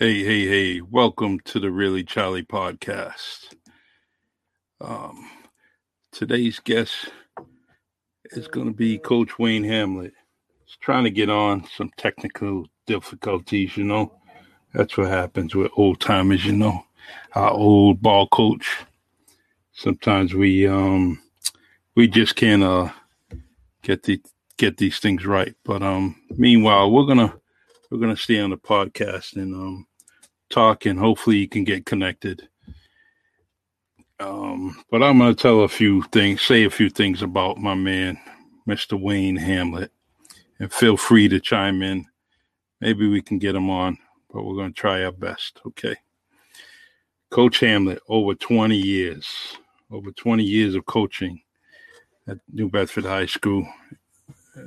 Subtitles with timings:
[0.00, 3.52] Hey, hey, hey, welcome to the Really Charlie podcast.
[4.80, 5.28] Um,
[6.12, 7.08] today's guest
[8.26, 10.12] is going to be Coach Wayne Hamlet.
[10.64, 14.12] He's trying to get on some technical difficulties, you know.
[14.72, 16.86] That's what happens with old timers, you know.
[17.34, 18.84] Our old ball coach.
[19.72, 21.20] Sometimes we um
[21.96, 22.90] we just can't uh
[23.82, 24.22] get the
[24.58, 25.56] get these things right.
[25.64, 27.34] But um meanwhile, we're gonna
[27.90, 29.87] we're gonna stay on the podcast and um
[30.50, 32.48] talk and hopefully you can get connected.
[34.20, 37.74] Um, but I'm going to tell a few things, say a few things about my
[37.74, 38.18] man,
[38.68, 39.00] Mr.
[39.00, 39.92] Wayne Hamlet,
[40.58, 42.06] and feel free to chime in.
[42.80, 43.96] Maybe we can get him on,
[44.32, 45.60] but we're going to try our best.
[45.66, 45.96] Okay.
[47.30, 49.56] Coach Hamlet, over 20 years,
[49.90, 51.40] over 20 years of coaching
[52.26, 53.66] at New Bedford High School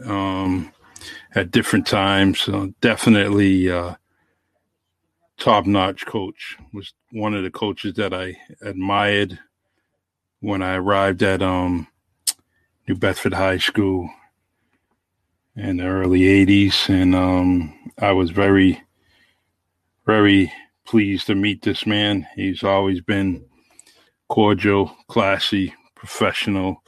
[0.05, 0.71] um,
[1.35, 2.47] at different times.
[2.47, 3.95] Uh, definitely uh,
[5.41, 6.55] top notch coach.
[6.71, 9.37] Was one of the coaches that I admired
[10.39, 11.87] when I arrived at um,
[12.87, 14.09] New Bedford High School
[15.55, 18.81] in the early '80s, and um, I was very,
[20.05, 20.51] very
[20.85, 22.27] pleased to meet this man.
[22.35, 23.43] He's always been
[24.29, 26.83] cordial, classy, professional,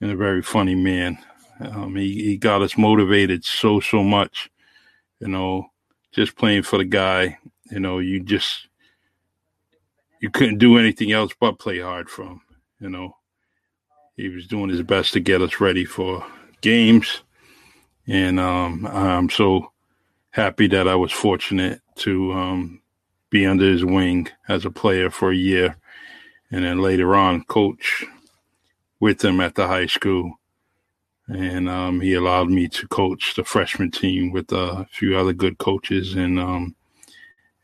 [0.00, 1.18] and a very funny man.
[1.60, 4.48] Um, he, he got us motivated so so much,
[5.20, 5.66] you know,
[6.12, 7.38] just playing for the guy
[7.70, 8.68] you know, you just
[10.20, 12.40] you couldn't do anything else but play hard for him.
[12.80, 13.16] You know,
[14.16, 16.24] he was doing his best to get us ready for
[16.60, 17.22] games,
[18.06, 19.72] and um, I'm so
[20.30, 22.82] happy that I was fortunate to um,
[23.30, 25.76] be under his wing as a player for a year,
[26.50, 28.04] and then later on coach
[29.00, 30.38] with him at the high school.
[31.26, 35.58] And um, he allowed me to coach the freshman team with a few other good
[35.58, 36.74] coaches, and um,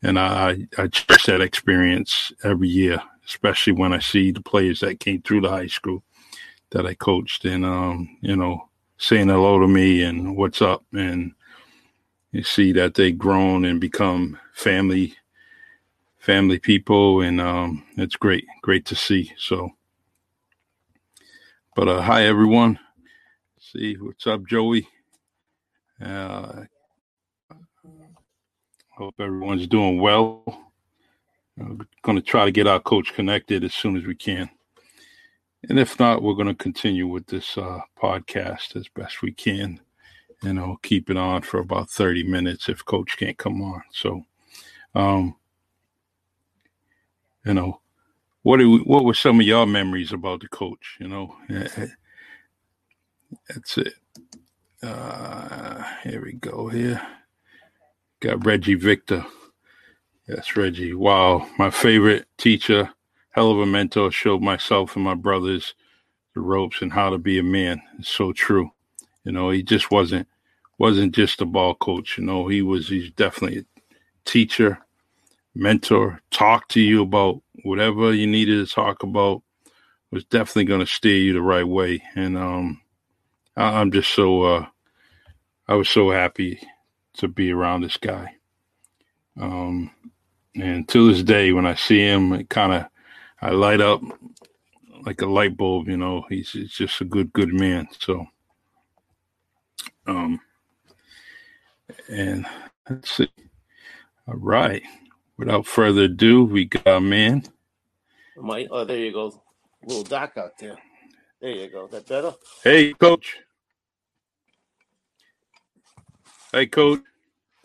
[0.02, 5.00] and I I cherish that experience every year, especially when I see the players that
[5.00, 6.02] came through the high school
[6.70, 8.68] that I coached, and um, you know,
[8.98, 11.32] saying hello to me and what's up, and
[12.32, 15.14] you see that they've grown and become family
[16.18, 19.32] family people, and um, it's great, great to see.
[19.38, 19.70] So,
[21.74, 22.78] but uh, hi everyone.
[23.58, 24.88] See what's up, Joey.
[26.00, 26.64] Uh,
[29.00, 30.44] Hope everyone's doing well.
[31.56, 34.50] We're going to try to get our coach connected as soon as we can.
[35.70, 39.80] And if not, we're going to continue with this uh, podcast as best we can.
[40.42, 43.80] And I'll keep it on for about 30 minutes if coach can't come on.
[43.90, 44.26] So,
[44.94, 45.34] um,
[47.46, 47.80] you know,
[48.42, 50.98] what we, what were some of your memories about the coach?
[51.00, 51.36] You know,
[53.48, 53.94] that's it.
[54.82, 57.00] Uh, here we go here.
[58.20, 59.24] Got Reggie Victor.
[60.28, 60.92] Yes, Reggie.
[60.92, 61.48] Wow.
[61.58, 62.90] My favorite teacher,
[63.30, 65.74] hell of a mentor, showed myself and my brothers
[66.34, 67.80] the ropes and how to be a man.
[67.98, 68.72] It's so true.
[69.24, 70.28] You know, he just wasn't
[70.76, 72.18] wasn't just a ball coach.
[72.18, 73.82] You know, he was he's definitely a
[74.26, 74.78] teacher,
[75.54, 79.42] mentor, talk to you about whatever you needed to talk about.
[80.10, 82.02] Was definitely going to steer you the right way.
[82.16, 82.82] And um,
[83.56, 84.66] I, I'm just so uh,
[85.66, 86.60] I was so happy
[87.20, 88.34] to be around this guy.
[89.38, 89.90] Um,
[90.54, 92.86] and to this day, when I see him, it kind of
[93.40, 94.02] I light up
[95.06, 95.88] like a light bulb.
[95.88, 97.88] You know, he's, he's just a good, good man.
[97.98, 98.26] So,
[100.06, 100.40] um,
[102.08, 102.46] and
[102.88, 103.30] let's see.
[104.26, 104.82] All right.
[105.36, 107.44] Without further ado, we got a man.
[108.36, 109.42] My, oh, there you go.
[109.84, 110.76] Little doc out there.
[111.40, 111.86] There you go.
[111.86, 112.34] That better?
[112.62, 113.38] Hey, coach.
[116.52, 117.00] Hey, coach.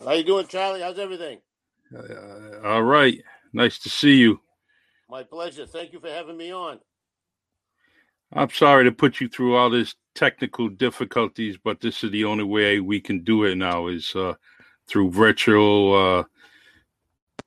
[0.06, 0.82] How you doing, Charlie?
[0.82, 1.40] How's everything?
[1.92, 3.20] Uh, all right.
[3.52, 4.40] Nice to see you.
[5.10, 5.66] My pleasure.
[5.66, 6.78] Thank you for having me on.
[8.32, 12.44] I'm sorry to put you through all this technical difficulties, but this is the only
[12.44, 14.34] way we can do it now is uh,
[14.86, 16.24] through virtual uh,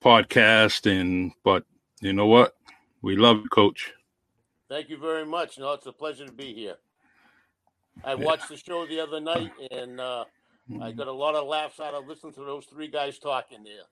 [0.04, 0.86] podcast.
[0.86, 1.64] And but
[2.02, 2.58] you know what?
[3.02, 3.94] We love you, Coach.
[4.68, 5.58] Thank you very much.
[5.60, 6.76] No, it's a pleasure to be here.
[8.04, 10.26] I watched the show the other night, and uh,
[10.70, 10.98] I mm-hmm.
[10.98, 13.84] got a lot of laughs out of listening to those three guys talking there,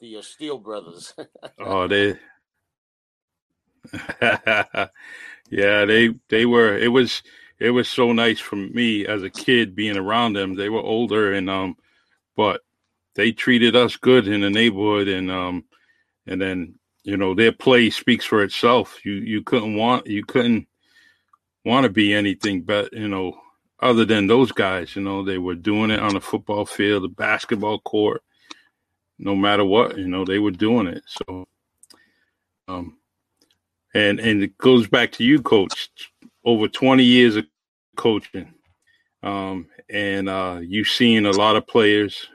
[0.00, 1.14] the uh, Steel brothers.
[1.58, 2.18] oh, they.
[5.50, 6.76] yeah, they they were.
[6.76, 7.22] It was
[7.60, 10.54] it was so nice for me as a kid being around them.
[10.54, 11.76] They were older and um,
[12.36, 12.62] but
[13.14, 15.64] they treated us good in the neighborhood and um,
[16.26, 19.04] and then you know their play speaks for itself.
[19.04, 20.66] You you couldn't want you couldn't
[21.64, 23.38] want to be anything but you know
[23.80, 24.96] other than those guys.
[24.96, 28.22] You know, they were doing it on the football field, the basketball court.
[29.18, 31.02] no matter what, you know, they were doing it.
[31.06, 31.46] So,
[32.68, 32.96] um,
[33.94, 35.90] and and it goes back to you, coach.
[36.44, 37.46] Over 20 years of
[37.96, 38.52] coaching,
[39.22, 42.26] um, and uh, you've seen a lot of players.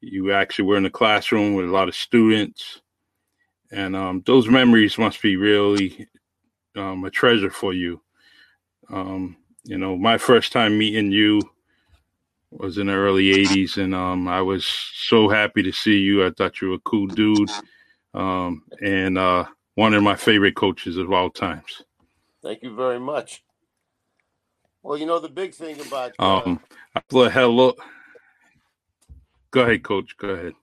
[0.00, 2.80] You actually were in the classroom with a lot of students,
[3.70, 6.08] and um, those memories must be really
[6.76, 8.00] um, a treasure for you.
[8.88, 9.36] Um,
[9.70, 11.40] you know, my first time meeting you
[12.50, 16.26] was in the early 80s and um, i was so happy to see you.
[16.26, 17.48] I thought you were a cool dude
[18.12, 19.44] um, and uh,
[19.76, 21.84] one of my favorite coaches of all times.
[22.42, 23.44] Thank you very much.
[24.82, 26.60] Well you know the big thing about uh, um,
[27.08, 27.74] hello
[29.52, 30.54] go ahead coach go ahead.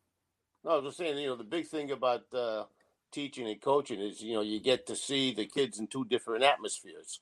[0.65, 2.65] No, i was just saying you know the big thing about uh,
[3.13, 6.43] teaching and coaching is you know you get to see the kids in two different
[6.43, 7.21] atmospheres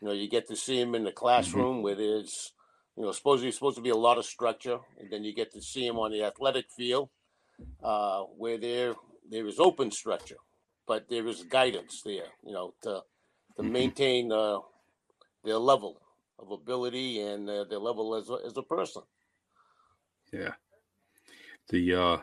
[0.00, 1.18] you know you get to see him in the mm-hmm.
[1.18, 1.82] classroom mm-hmm.
[1.82, 2.52] where there's
[3.00, 5.62] you know, supposedly supposed to be a lot of structure, and then you get to
[5.62, 7.08] see him on the athletic field,
[7.82, 8.94] uh, where there
[9.30, 10.36] there is open structure,
[10.86, 13.00] but there is guidance there, you know, to
[13.56, 13.72] to mm-hmm.
[13.72, 14.58] maintain uh,
[15.44, 15.98] their level
[16.38, 19.02] of ability and uh, their level as a, as a person.
[20.30, 20.52] Yeah,
[21.70, 22.18] the uh,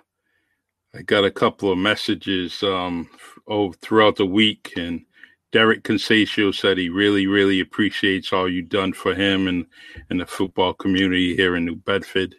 [0.93, 3.09] I got a couple of messages um,
[3.47, 5.06] oh throughout the week, and
[5.51, 9.65] Derek Consaccio said he really, really appreciates all you've done for him and,
[10.09, 12.35] and the football community here in New Bedford.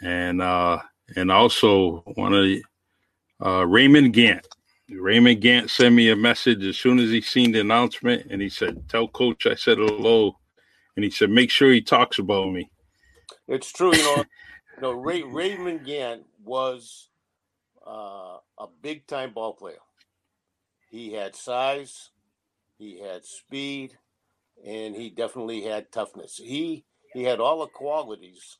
[0.00, 0.80] And uh,
[1.16, 2.62] and also one of the,
[3.44, 4.46] uh, Raymond Gant.
[4.88, 8.48] Raymond Gant sent me a message as soon as he seen the announcement, and he
[8.48, 10.36] said, "Tell Coach I said hello."
[10.96, 12.70] And he said, "Make sure he talks about me."
[13.46, 14.16] It's true, you know.
[14.76, 17.08] you know, Ray, Raymond Gant was
[17.86, 19.78] uh, a big time ball player.
[20.90, 22.10] He had size,
[22.78, 23.96] he had speed,
[24.66, 26.36] and he definitely had toughness.
[26.36, 28.58] He he had all the qualities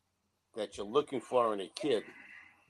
[0.57, 2.03] that you're looking for in a kid,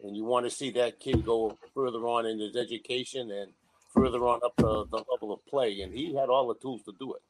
[0.03, 3.53] and you want to see that kid go further on in his education and
[3.95, 5.81] further on up the, the level of play.
[5.81, 7.23] And he had all the tools to do it.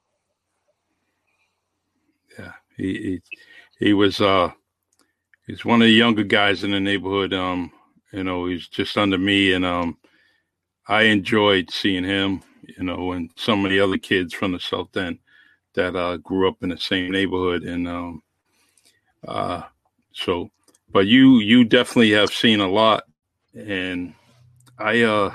[2.38, 3.23] Yeah, he he,
[3.87, 4.53] he was uh
[5.47, 7.35] he's one of the younger guys in the neighborhood.
[7.35, 7.73] Um,
[8.12, 9.99] you know, he's just under me, and um,
[10.91, 12.43] I enjoyed seeing him,
[12.77, 15.21] you know, and some of the other kids from the South End
[15.75, 18.23] that uh, grew up in the same neighborhood, and um,
[19.27, 19.63] uh,
[20.13, 20.51] so,
[20.91, 23.05] but you you definitely have seen a lot,
[23.55, 24.15] and
[24.81, 25.33] I uh,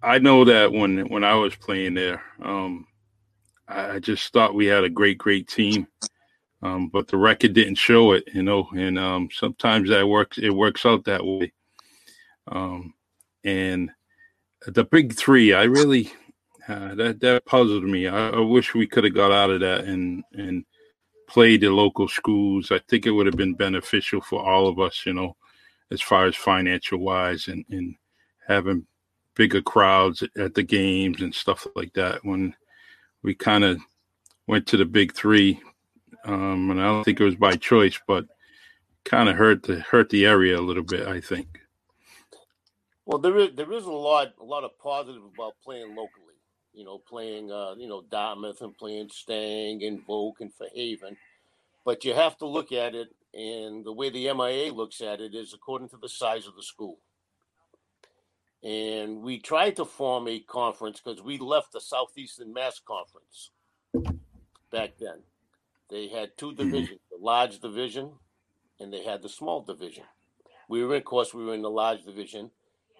[0.00, 2.86] I know that when when I was playing there, um,
[3.66, 5.88] I just thought we had a great great team.
[6.62, 10.38] Um, but the record didn't show it, you know, and um, sometimes that works.
[10.38, 11.52] It works out that way.
[12.46, 12.94] Um,
[13.42, 13.90] and
[14.66, 16.12] the big three, I really
[16.68, 18.06] uh, that that puzzled me.
[18.06, 20.64] I, I wish we could have got out of that and and
[21.28, 22.70] played the local schools.
[22.70, 25.36] I think it would have been beneficial for all of us, you know,
[25.90, 27.96] as far as financial wise and and
[28.46, 28.86] having
[29.34, 32.24] bigger crowds at the games and stuff like that.
[32.24, 32.54] When
[33.22, 33.80] we kind of
[34.46, 35.60] went to the big three,
[36.24, 38.26] um, and I don't think it was by choice, but
[39.04, 41.08] kind of hurt the hurt the area a little bit.
[41.08, 41.61] I think.
[43.04, 46.34] Well, there is there is a lot a lot of positive about playing locally.
[46.72, 51.16] You know, playing uh, you know Dartmouth and playing Stang and Voke and Fairhaven,
[51.84, 55.34] but you have to look at it, and the way the MIA looks at it
[55.34, 56.98] is according to the size of the school.
[58.62, 63.50] And we tried to form a conference because we left the Southeastern Mass Conference
[64.70, 65.24] back then.
[65.90, 66.70] They had two mm-hmm.
[66.70, 68.12] divisions: the large division,
[68.78, 70.04] and they had the small division.
[70.68, 72.52] We were, of course, we were in the large division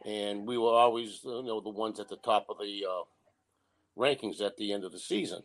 [0.04, 3.02] and we were always you know the ones at the top of the uh,
[3.98, 5.42] rankings at the end of the season.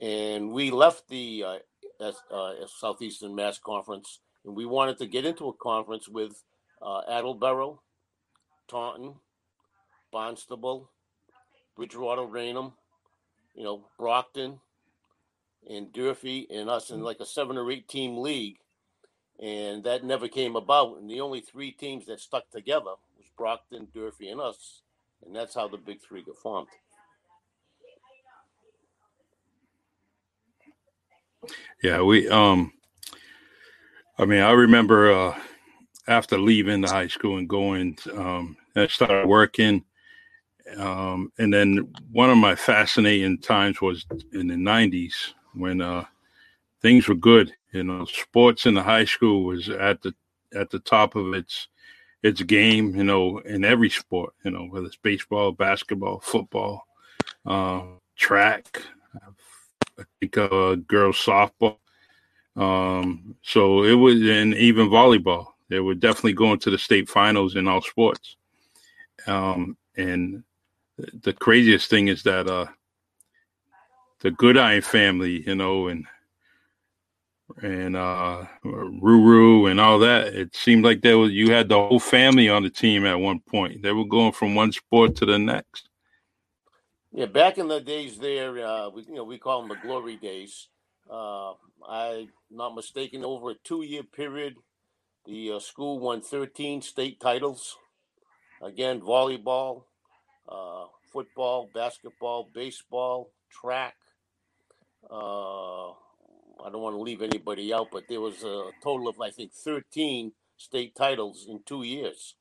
[0.00, 1.44] And we left the
[2.00, 6.42] uh, uh, Southeastern Mass Conference, and we wanted to get into a conference with
[6.80, 7.82] uh, Attleboro,
[8.68, 9.14] Taunton,
[10.10, 10.90] Barnstable,
[11.76, 12.72] Bridgewater, Raynham,
[13.54, 14.60] you know, Brockton,
[15.68, 18.56] and Durfee, and us in like a seven or eight team league.
[19.40, 20.98] And that never came about.
[20.98, 22.92] And the only three teams that stuck together
[23.36, 24.82] Brockton, Durfee, and us,
[25.24, 26.68] and that's how the big three got formed.
[31.82, 32.72] Yeah, we um
[34.18, 35.38] I mean, I remember uh
[36.08, 39.84] after leaving the high school and going um I started working
[40.76, 46.04] um and then one of my fascinating times was in the 90s when uh
[46.80, 50.14] things were good, you know, sports in the high school was at the
[50.54, 51.68] at the top of its
[52.22, 56.86] its a game, you know, in every sport, you know, whether it's baseball, basketball, football,
[57.46, 57.82] uh,
[58.16, 58.82] track,
[59.98, 61.76] I think uh, girls softball.
[62.54, 67.56] Um, so it was, and even volleyball, They were definitely going to the state finals
[67.56, 68.36] in all sports.
[69.26, 70.44] Um, and
[71.22, 72.66] the craziest thing is that uh,
[74.20, 76.06] the Goodine family, you know, and
[77.60, 80.34] and uh Ruru and all that.
[80.34, 83.40] It seemed like there was you had the whole family on the team at one
[83.40, 83.82] point.
[83.82, 85.88] They were going from one sport to the next.
[87.12, 90.16] Yeah, back in the days there, uh, we you know we call them the glory
[90.16, 90.68] days.
[91.10, 91.52] Uh,
[91.86, 94.56] I not mistaken, over a two-year period,
[95.26, 97.76] the uh, school won 13 state titles.
[98.62, 99.84] Again, volleyball,
[100.48, 103.94] uh, football, basketball, baseball, track.
[105.10, 105.90] Uh,
[106.64, 109.52] I don't want to leave anybody out, but there was a total of I think
[109.52, 112.34] 13 state titles in two years,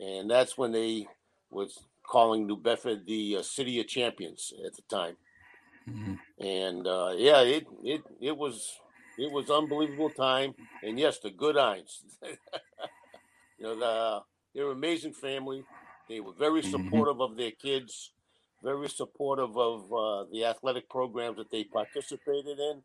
[0.00, 1.06] and that's when they
[1.50, 5.16] was calling New Bedford the uh, city of champions at the time.
[5.88, 6.44] Mm-hmm.
[6.44, 8.80] And uh, yeah, it it it was
[9.18, 10.54] it was unbelievable time.
[10.82, 14.20] And yes, the Goodines, you know, the,
[14.54, 15.64] they're an amazing family.
[16.08, 16.70] They were very mm-hmm.
[16.70, 17.32] supportive mm-hmm.
[17.32, 18.12] of their kids,
[18.62, 22.82] very supportive of uh, the athletic programs that they participated in,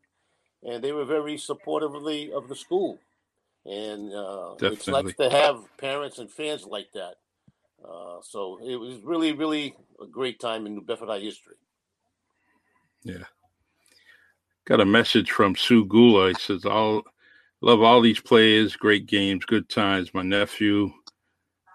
[0.62, 2.98] and they were very supportive of the of the school.
[3.64, 7.16] And uh, it's nice to have parents and fans like that.
[7.84, 11.56] Uh, so it was really, really a great time in New Bedford High history.
[13.04, 13.24] Yeah.
[14.64, 16.28] Got a message from Sue Gula.
[16.28, 17.02] He says, "All
[17.60, 20.12] love all these players, great games, good times.
[20.14, 20.92] My nephew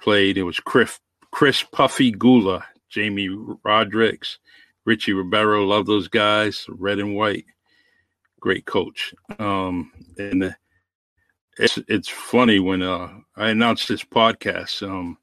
[0.02, 0.38] played.
[0.38, 1.00] It was Chris
[1.32, 3.30] Chris Puffy Gula, Jamie
[3.64, 4.40] Rodrigues,
[4.86, 5.66] Richie Ribeiro.
[5.66, 7.46] Love those guys, red and white.
[8.44, 9.14] Great coach.
[9.40, 10.54] Um, and
[11.58, 13.08] it's it's funny when uh,
[13.38, 14.84] I announced this podcast.
[14.84, 15.18] Um,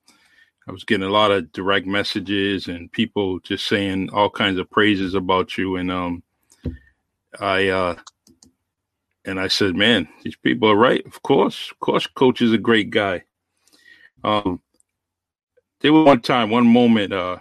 [0.67, 4.71] I was getting a lot of direct messages and people just saying all kinds of
[4.71, 5.77] praises about you.
[5.77, 6.23] And um,
[7.39, 7.97] I uh,
[9.27, 11.05] and I said, man, these people are right.
[11.05, 13.25] Of course, of course, coach is a great guy.
[14.25, 14.62] Um,
[15.83, 17.37] there was one time, one moment, uh,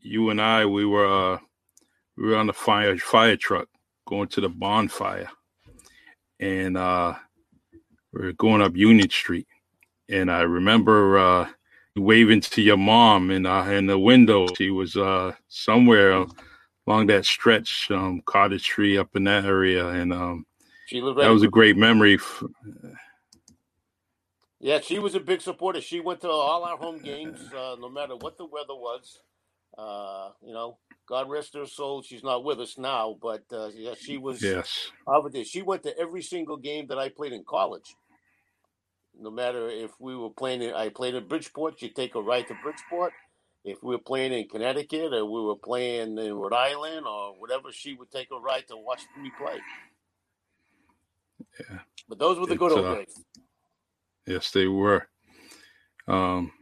[0.00, 1.38] you and I, we were uh,
[2.16, 3.68] we were on the fire fire truck
[4.06, 5.30] going to the bonfire,
[6.40, 7.14] and uh,
[8.12, 9.46] we are going up Union Street,
[10.08, 11.18] and I remember.
[11.18, 11.48] Uh,
[11.96, 14.46] waving to your mom in uh, in the window.
[14.56, 16.26] She was uh, somewhere
[16.86, 20.46] along that stretch, um, Cottage Street up in that area, and um,
[20.86, 22.18] she lived right that was a great memory.
[24.60, 25.80] yeah, she was a big supporter.
[25.80, 29.20] She went to all our home games, uh, no matter what the weather was.
[29.76, 32.02] Uh, you know, God rest her soul.
[32.02, 34.42] She's not with us now, but uh, yeah, she was.
[34.42, 34.90] Yes.
[35.32, 37.94] There, she went to every single game that I played in college
[39.18, 42.48] no matter if we were playing, in, I played in Bridgeport, She'd take a ride
[42.48, 43.12] to Bridgeport.
[43.64, 47.72] If we were playing in Connecticut or we were playing in Rhode Island or whatever,
[47.72, 49.58] she would take a ride to watch me play.
[51.58, 51.78] Yeah.
[52.08, 53.24] But those were the good old uh, days.
[54.26, 55.06] Yes, they were.
[56.06, 56.52] Um,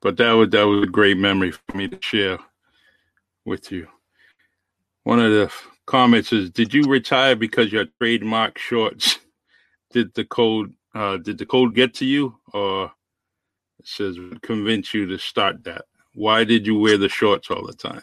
[0.00, 2.38] but that was that was a great memory for me to share
[3.44, 3.88] with you.
[5.04, 5.52] One of the
[5.86, 9.18] comments is, "Did you retire because your trademark shorts
[9.90, 10.70] did the cold?
[10.94, 12.92] uh, did the cold get to you, or
[13.78, 15.84] it says convince you to start that?
[16.14, 18.02] Why did you wear the shorts all the time?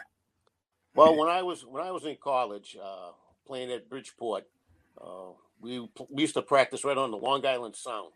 [0.94, 3.12] Well, when I was when I was in college, uh,
[3.48, 4.44] playing at Bridgeport,
[5.02, 5.32] uh,
[5.62, 5.80] we
[6.10, 8.12] we used to practice right on the Long Island Sound,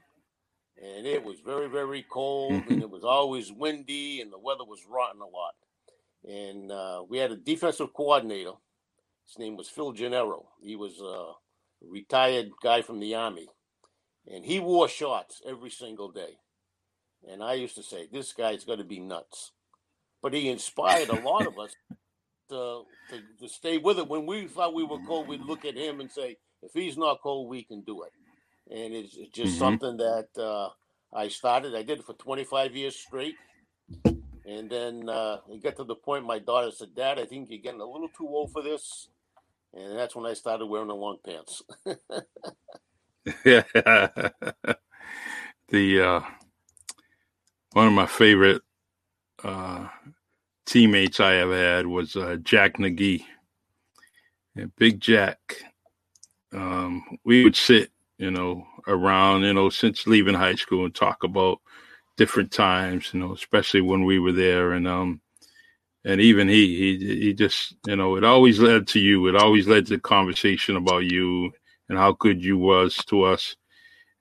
[0.81, 2.81] and it was very very cold, and mm-hmm.
[2.81, 5.55] it was always windy, and the weather was rotten a lot.
[6.27, 8.53] And uh, we had a defensive coordinator.
[9.27, 10.45] His name was Phil Gennaro.
[10.61, 11.33] He was a
[11.87, 13.47] retired guy from the army,
[14.31, 16.37] and he wore shorts every single day.
[17.27, 19.51] And I used to say, this guy's going to be nuts.
[20.21, 21.75] But he inspired a lot of us
[22.49, 24.07] to, to, to stay with it.
[24.07, 27.21] When we thought we were cold, we'd look at him and say, if he's not
[27.21, 28.11] cold, we can do it.
[28.69, 29.59] And it's, it's just mm-hmm.
[29.59, 30.69] something that uh,
[31.15, 31.75] I started.
[31.75, 33.35] I did it for 25 years straight.
[34.47, 37.59] And then uh, it got to the point my daughter said, Dad, I think you're
[37.59, 39.09] getting a little too old for this.
[39.73, 41.63] And that's when I started wearing the long pants.
[45.69, 46.21] The uh,
[47.71, 48.61] one of my favorite
[49.43, 49.87] uh,
[50.65, 53.23] teammates I ever had was uh, Jack McGee.
[54.55, 55.39] Yeah, Big Jack.
[56.53, 61.23] Um, we would sit, you know, around, you know, since leaving high school and talk
[61.23, 61.59] about
[62.17, 64.73] different times, you know, especially when we were there.
[64.73, 65.21] And um,
[66.03, 69.27] and even he, he, he just, you know, it always led to you.
[69.27, 71.51] It always led to conversation about you
[71.89, 73.55] and how good you was to us.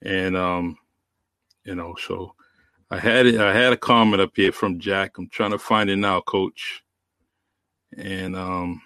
[0.03, 0.77] And um,
[1.65, 2.35] you know, so
[2.91, 5.19] I had it, I had a comment up here from Jack.
[5.19, 6.83] I'm trying to find it now, coach.
[7.97, 8.83] And um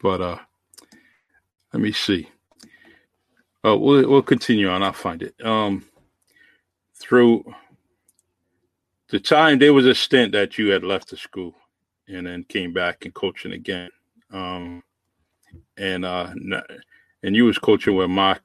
[0.00, 0.38] but uh
[1.72, 2.28] let me see.
[3.64, 4.82] Uh, we'll we'll continue on.
[4.82, 5.34] I'll find it.
[5.44, 5.84] Um,
[7.00, 7.44] through
[9.08, 11.54] the time there was a stint that you had left the school
[12.08, 13.90] and then came back and coaching again.
[14.32, 14.82] Um,
[15.76, 16.32] and uh,
[17.22, 18.42] and you was coaching with Mark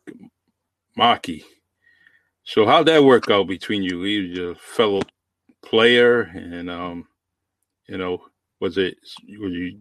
[0.97, 1.43] Maki.
[2.43, 3.99] So how'd that work out between you?
[3.99, 5.01] Was your fellow
[5.63, 7.07] player, and um,
[7.87, 8.23] you know,
[8.59, 9.79] was it you?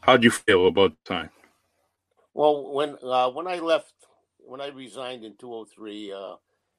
[0.00, 1.30] How'd you feel about the time?
[2.34, 3.92] Well, when uh, when I left,
[4.38, 6.36] when I resigned in 203, uh,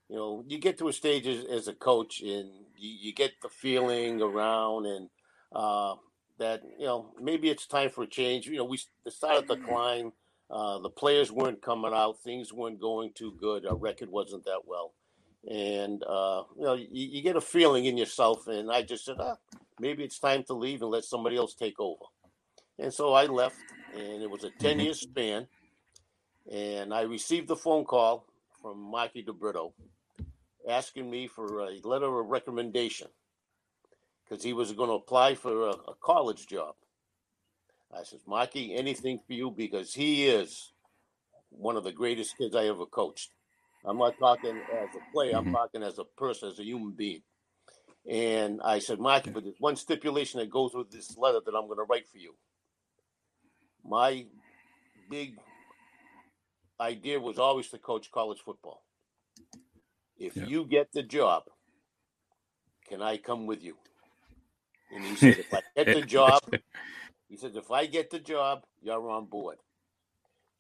[0.10, 3.32] you know, you get to a stage as, as a coach, and you, you, get
[3.44, 5.10] the feeling around, and
[5.54, 5.96] uh,
[6.39, 8.48] that you know maybe it's time for a change.
[8.48, 10.12] You know, we started the climb.
[10.50, 12.24] Uh, the players weren't coming out.
[12.24, 13.68] Things weren't going too good.
[13.68, 14.94] Our record wasn't that well,
[15.48, 18.48] and uh, you know you, you, get a feeling in yourself.
[18.48, 19.38] And I just said, ah,
[19.80, 22.06] maybe it's time to leave and let somebody else take over.
[22.80, 23.58] And so I left,
[23.96, 25.12] and it was a ten year mm-hmm.
[25.12, 25.48] span.
[26.51, 28.25] And I received a phone call
[28.60, 29.72] from Mikey DeBrito
[30.70, 33.08] asking me for a letter of recommendation
[34.24, 36.76] because he was going to apply for a, a, college job.
[37.92, 40.72] I says, Mikey, anything for you because he is
[41.50, 43.32] one of the greatest kids I ever coached.
[43.86, 45.54] I'm not talking as a player, I'm mm-hmm.
[45.54, 47.22] talking as a person, as a human being.
[48.10, 51.68] And I said, Mikey, but there's one stipulation that goes with this letter that I'm
[51.68, 52.36] going to write for you.
[53.84, 54.26] My
[55.10, 55.38] big
[56.80, 58.84] idea was always to coach college football.
[60.20, 60.46] If yeah.
[60.46, 61.44] you get the job,
[62.88, 63.78] can I come with you?
[64.92, 66.42] And he said, if I get the job,
[67.30, 69.58] he said, if I get the job, you're on board.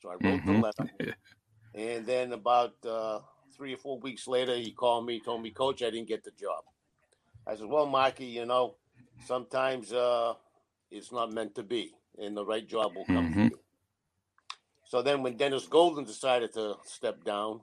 [0.01, 0.53] So I wrote mm-hmm.
[0.53, 1.15] the letter.
[1.75, 3.19] And then about uh,
[3.55, 6.31] three or four weeks later, he called me, told me, Coach, I didn't get the
[6.31, 6.63] job.
[7.45, 8.75] I said, Well, Marky, you know,
[9.25, 10.33] sometimes uh,
[10.89, 13.33] it's not meant to be, and the right job will come mm-hmm.
[13.33, 13.59] for you.
[14.85, 17.61] So then, when Dennis Golden decided to step down,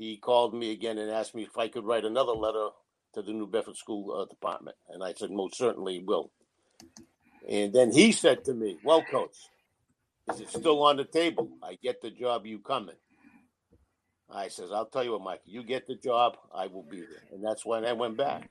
[0.00, 2.68] he called me again and asked me if I could write another letter
[3.12, 4.74] to the New Bedford School uh, Department.
[4.88, 6.30] And I said, most certainly will.
[7.46, 9.36] And then he said to me, Well, coach,
[10.32, 11.50] is it still on the table?
[11.62, 12.94] I get the job, you coming.
[14.32, 17.22] I says, I'll tell you what, Mike, you get the job, I will be there.
[17.32, 18.48] And that's when I went back.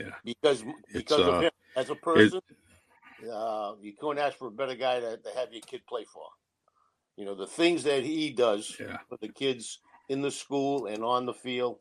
[0.00, 0.12] Yeah.
[0.24, 0.64] Because
[0.94, 2.40] because uh, of him as a person,
[3.30, 6.24] uh, you couldn't ask for a better guy to, to have your kid play for.
[7.16, 8.98] You know, the things that he does yeah.
[9.08, 11.78] for the kids in the school and on the field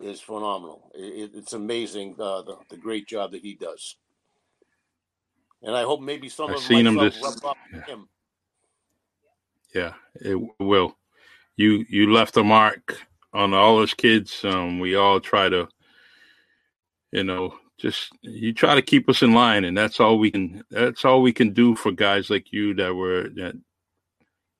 [0.00, 0.90] is phenomenal.
[0.94, 3.96] It, it's amazing uh, the, the great job that he does.
[5.62, 7.84] And I hope maybe some I've of seen him just, yeah.
[7.84, 8.08] him.
[9.74, 10.96] Yeah, it will.
[11.56, 12.96] You you left a mark
[13.34, 14.42] on all those kids.
[14.42, 15.68] Um, we all try to,
[17.12, 20.64] you know, just you try to keep us in line, and that's all we can.
[20.70, 23.54] That's all we can do for guys like you that were that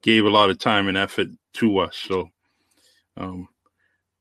[0.02, 1.96] gave a lot of time and effort to us.
[1.96, 2.30] So,
[3.16, 3.48] um,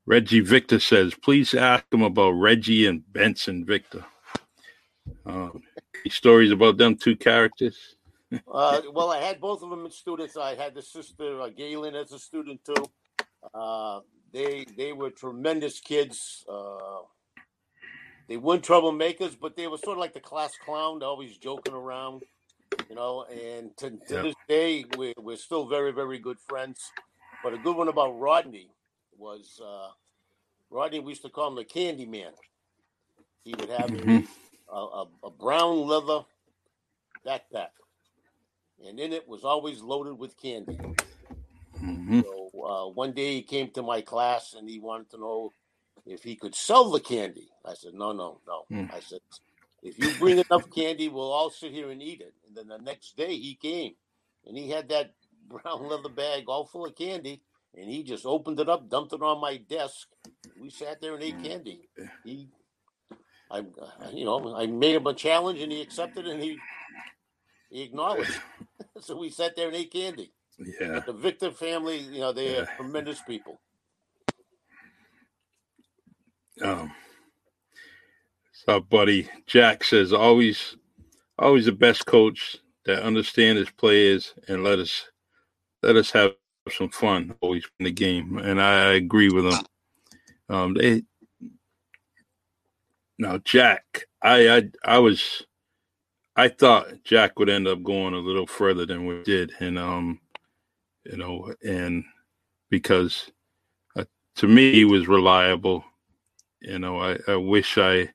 [0.05, 4.05] Reggie Victor says, please ask him about Reggie and Benson Victor.
[5.25, 5.49] Uh,
[6.09, 7.95] stories about them two characters?
[8.51, 10.37] uh, well, I had both of them as students.
[10.37, 12.85] I had the sister uh, Galen as a student too.
[13.53, 16.45] Uh, they they were tremendous kids.
[16.47, 17.01] Uh,
[18.27, 22.23] they weren't troublemakers, but they were sort of like the class clown, always joking around,
[22.89, 23.25] you know.
[23.31, 24.21] And to, to yeah.
[24.21, 26.91] this day, we're, we're still very, very good friends.
[27.43, 28.69] But a good one about Rodney
[29.17, 29.89] was uh,
[30.69, 30.99] Rodney.
[30.99, 32.31] We used to call him the Candy Man.
[33.43, 34.19] He would have mm-hmm.
[34.71, 36.25] a, a, a, brown leather
[37.25, 37.69] backpack,
[38.85, 40.77] and in it was always loaded with candy.
[41.81, 42.21] Mm-hmm.
[42.21, 45.53] So uh, one day he came to my class and he wanted to know
[46.05, 47.49] if he could sell the candy.
[47.65, 48.65] I said, no, no, no.
[48.71, 48.93] Mm.
[48.93, 49.19] I said,
[49.83, 52.33] if you bring enough candy, we'll all sit here and eat it.
[52.47, 53.93] And then the next day he came
[54.45, 55.13] and he had that
[55.47, 57.41] brown leather bag all full of candy
[57.75, 60.07] and he just opened it up, dumped it on my desk.
[60.59, 61.87] We sat there and ate candy.
[62.23, 62.49] He,
[63.51, 63.59] I,
[64.13, 66.57] you know, I made him a challenge, and he accepted, and he
[67.69, 68.39] he acknowledged.
[69.01, 70.33] so we sat there and ate candy.
[70.57, 72.61] Yeah, but the Victor family, you know, they yeah.
[72.61, 73.59] are tremendous people.
[76.61, 76.91] Um,
[78.65, 80.75] so, buddy, Jack says always,
[81.37, 85.05] always the best coach that understand his players and let us
[85.81, 86.33] let us have
[86.69, 89.59] some fun always in the game, and I agree with him.
[90.49, 91.03] Um, they
[93.17, 95.43] now Jack, I, I I was
[96.35, 100.19] I thought Jack would end up going a little further than we did, and um,
[101.05, 102.03] you know, and
[102.69, 103.31] because
[103.95, 104.03] uh,
[104.35, 105.85] to me he was reliable.
[106.61, 108.09] You know, I, I wish I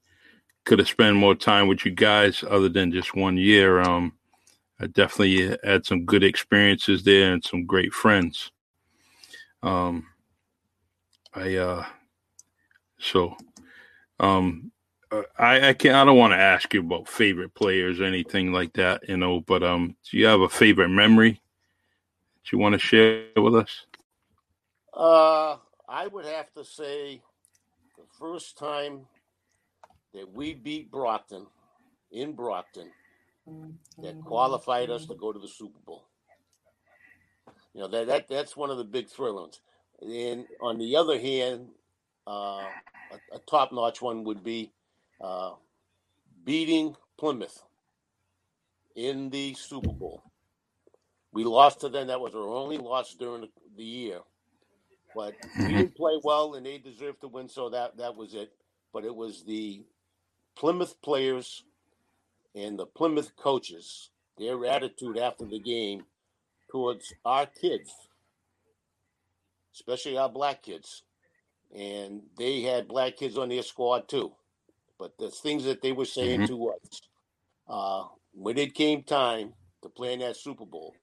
[0.65, 3.81] could have spent more time with you guys other than just one year.
[3.81, 4.15] Um,
[4.81, 8.51] I definitely had some good experiences there and some great friends.
[9.63, 10.07] Um,
[11.33, 11.87] I uh,
[12.99, 13.37] so
[14.21, 14.73] um,
[15.11, 18.53] uh, I I can I don't want to ask you about favorite players or anything
[18.53, 19.41] like that, you know.
[19.41, 21.41] But um, do you have a favorite memory
[22.43, 23.87] that you want to share with us?
[24.93, 25.57] Uh,
[25.89, 27.23] I would have to say
[27.97, 29.07] the first time
[30.15, 31.47] that we beat Brockton
[32.11, 32.91] in Brockton
[34.03, 36.07] that qualified us to go to the Super Bowl.
[37.75, 39.61] You know that that that's one of the big thrillers.
[40.01, 41.69] And on the other hand,
[42.27, 42.65] uh,
[43.11, 44.73] a, a top-notch one would be
[45.21, 45.53] uh,
[46.45, 47.63] beating Plymouth
[48.97, 50.23] in the Super Bowl.
[51.33, 52.09] We lost to them.
[52.09, 54.21] That was our only loss during the, the year.
[55.15, 57.49] But we didn't play well, and they deserved to win.
[57.49, 58.53] So that that was it.
[58.93, 59.85] But it was the
[60.57, 61.65] Plymouth players
[62.55, 66.05] and the Plymouth coaches, their attitude after the game
[66.71, 67.93] towards our kids,
[69.75, 71.05] especially our black kids.
[71.75, 74.33] And they had black kids on their squad too.
[74.99, 76.49] But the things that they were saying Mhm.
[76.49, 77.01] to us,
[77.69, 80.97] uh, when it came time to play in that Super Bowl,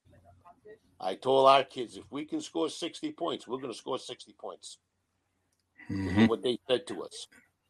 [0.99, 4.33] I told our kids, if we can score 60 points, we're going to score 60
[4.39, 4.77] points.
[5.89, 6.27] Mhm.
[6.27, 7.27] what they said to us.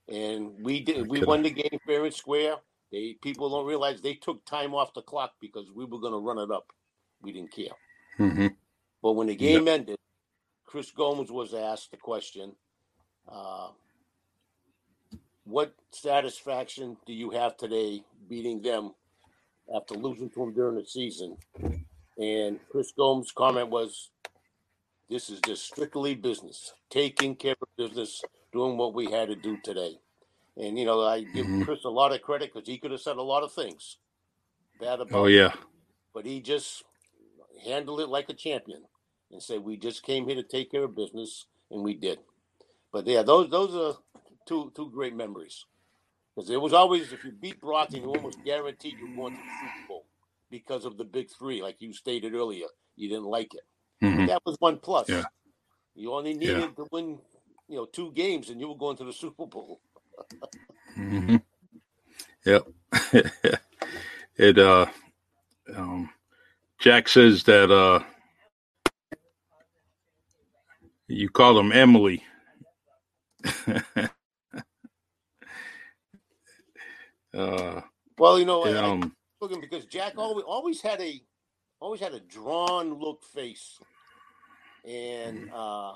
[0.07, 1.07] And we did.
[1.07, 2.55] We won the game fair and square.
[2.91, 6.19] They people don't realize they took time off the clock because we were going to
[6.19, 6.67] run it up.
[7.21, 7.75] We didn't care.
[8.19, 8.55] Mhm.
[9.01, 9.97] But when the game ended,
[10.65, 12.55] Chris Gomes was asked the question,
[13.27, 13.69] uh,
[15.45, 18.93] "What satisfaction do you have today beating them
[19.73, 21.37] after losing to them during the season?"
[22.17, 24.11] And Chris Gomes' comment was,
[25.11, 29.57] "This is just strictly business, taking care of business, doing what we had to do
[29.59, 29.99] today."
[30.57, 31.59] And you know, I give Mhm.
[31.59, 33.97] Chris a lot of credit because he could have said a lot of things
[34.79, 35.53] bad about Oh yeah.
[36.13, 36.83] but he just
[37.65, 38.83] handled it like a champion
[39.31, 42.19] and said, "We just came here to take care of business, and we did."
[42.93, 43.99] But yeah, those those are
[44.47, 45.65] two two great memories
[46.35, 49.51] because it was always if you beat Brockton, you almost guaranteed you're going to the
[49.51, 50.07] Super Bowl
[50.51, 52.67] because of the big three, like you stated earlier.
[52.97, 53.63] You didn't like it.
[54.03, 54.27] Mhm.
[54.27, 55.09] That was one plus.
[55.09, 55.25] Yeah.
[55.95, 57.19] You only needed to win,
[57.69, 59.81] you know, two games, and you were going to the Super Bowl.
[60.95, 61.37] hmm
[62.45, 62.67] Yep.
[64.37, 64.87] it uh
[65.75, 66.09] um
[66.79, 68.03] Jack says that uh
[71.07, 72.23] you call him Emily.
[77.35, 77.81] uh
[78.17, 81.21] Well, you know, I- I, um looking because Jack always always had a
[81.81, 83.81] always had a drawn look face,
[84.85, 85.93] and uh,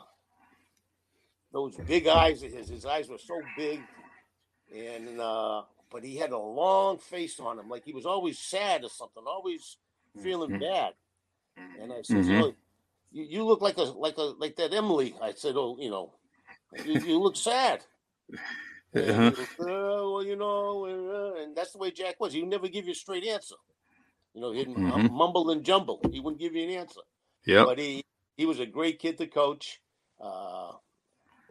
[1.52, 2.70] those big eyes of his.
[2.70, 3.82] His eyes were so big,
[4.76, 8.84] and uh, but he had a long face on him, like he was always sad
[8.84, 9.78] or something, always
[10.22, 10.60] feeling Mhm.
[10.60, 10.94] bad.
[11.80, 12.42] And I said, Mhm.
[12.42, 12.56] "Oh,
[13.12, 16.14] you, you look like a like a like that Emily." I said, "Oh, you know,
[16.84, 17.84] you, you look sad."
[18.96, 19.32] Uh-huh.
[19.38, 22.32] "Uh, well, you know, uh," and that's the way Jack was.
[22.32, 23.56] He would never give you a straight answer.
[24.34, 25.12] You know, he'd Mhm.
[25.12, 26.00] mumble and jumble.
[26.12, 27.02] He wouldn't give you an answer.
[27.46, 27.66] Yeah.
[27.66, 29.80] But he he was a great kid to coach.
[30.20, 30.74] Uh,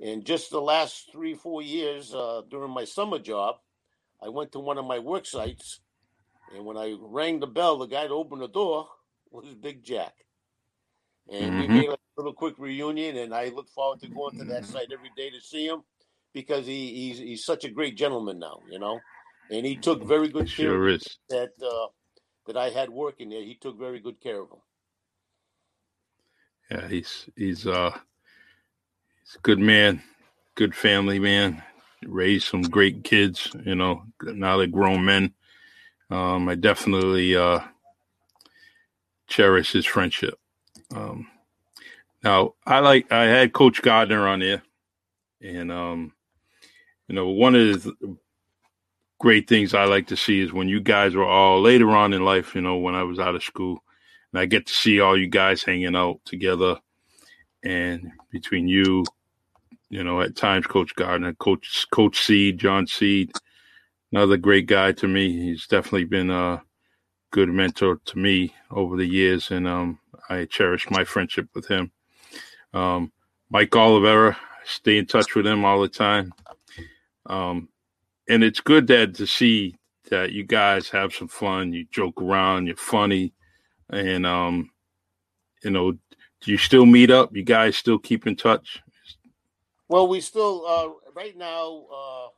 [0.02, 3.56] and just the last three four years uh, during my summer job,
[4.22, 5.80] I went to one of my work sites,
[6.52, 8.88] and when I rang the bell, the guy to open the door
[9.30, 10.14] was Big Jack.
[11.28, 11.74] And we Mhm.
[11.74, 15.10] made a little quick reunion, and I look forward to going to that site every
[15.16, 15.82] day to see him
[16.32, 19.00] because he, he's he's such a great gentleman now, you know.
[19.50, 21.18] And he took very good care Sure is.
[21.28, 21.88] that uh,
[22.46, 23.42] that I had working there.
[23.42, 24.60] He took very good care of him.
[26.70, 30.03] Yeah, he's he's uh he's a good man,
[30.55, 31.62] good family man.
[32.07, 34.05] Raised some great kids, you know.
[34.22, 35.35] Now they're grown men.
[36.11, 37.61] Um, I definitely uh
[39.27, 40.38] cherish his friendship.
[40.94, 41.29] Um,
[42.22, 44.62] now I like I had Coach Gardner on there,
[45.42, 46.12] and um,
[47.09, 48.16] you know one of the
[49.20, 52.24] great things I like to see is when you guys were all later on in
[52.24, 52.55] life.
[52.55, 53.83] You know, when I was out of school,
[54.34, 56.76] and I get to see all you guys hanging out together,
[57.62, 59.04] and between you,
[59.90, 63.30] you know, at times Coach Gardner, Coach Coach Seed, John Seed,
[64.10, 65.30] another great guy to me.
[65.30, 66.60] He's definitely been a
[67.30, 71.92] good mentor to me over the years, and um, I cherish my friendship with him.
[72.72, 73.12] Um,
[73.50, 76.32] Mike Olivera, stay in touch with him all the time.
[77.26, 77.68] Um,
[78.28, 79.76] and it's good that to see
[80.10, 83.32] that you guys have some fun, you joke around, you're funny,
[83.94, 84.70] and um,
[85.62, 87.35] you know, do you still meet up?
[87.35, 88.83] You guys still keep in touch?
[89.88, 91.87] Well, we still uh, right now.
[91.94, 92.28] Uh,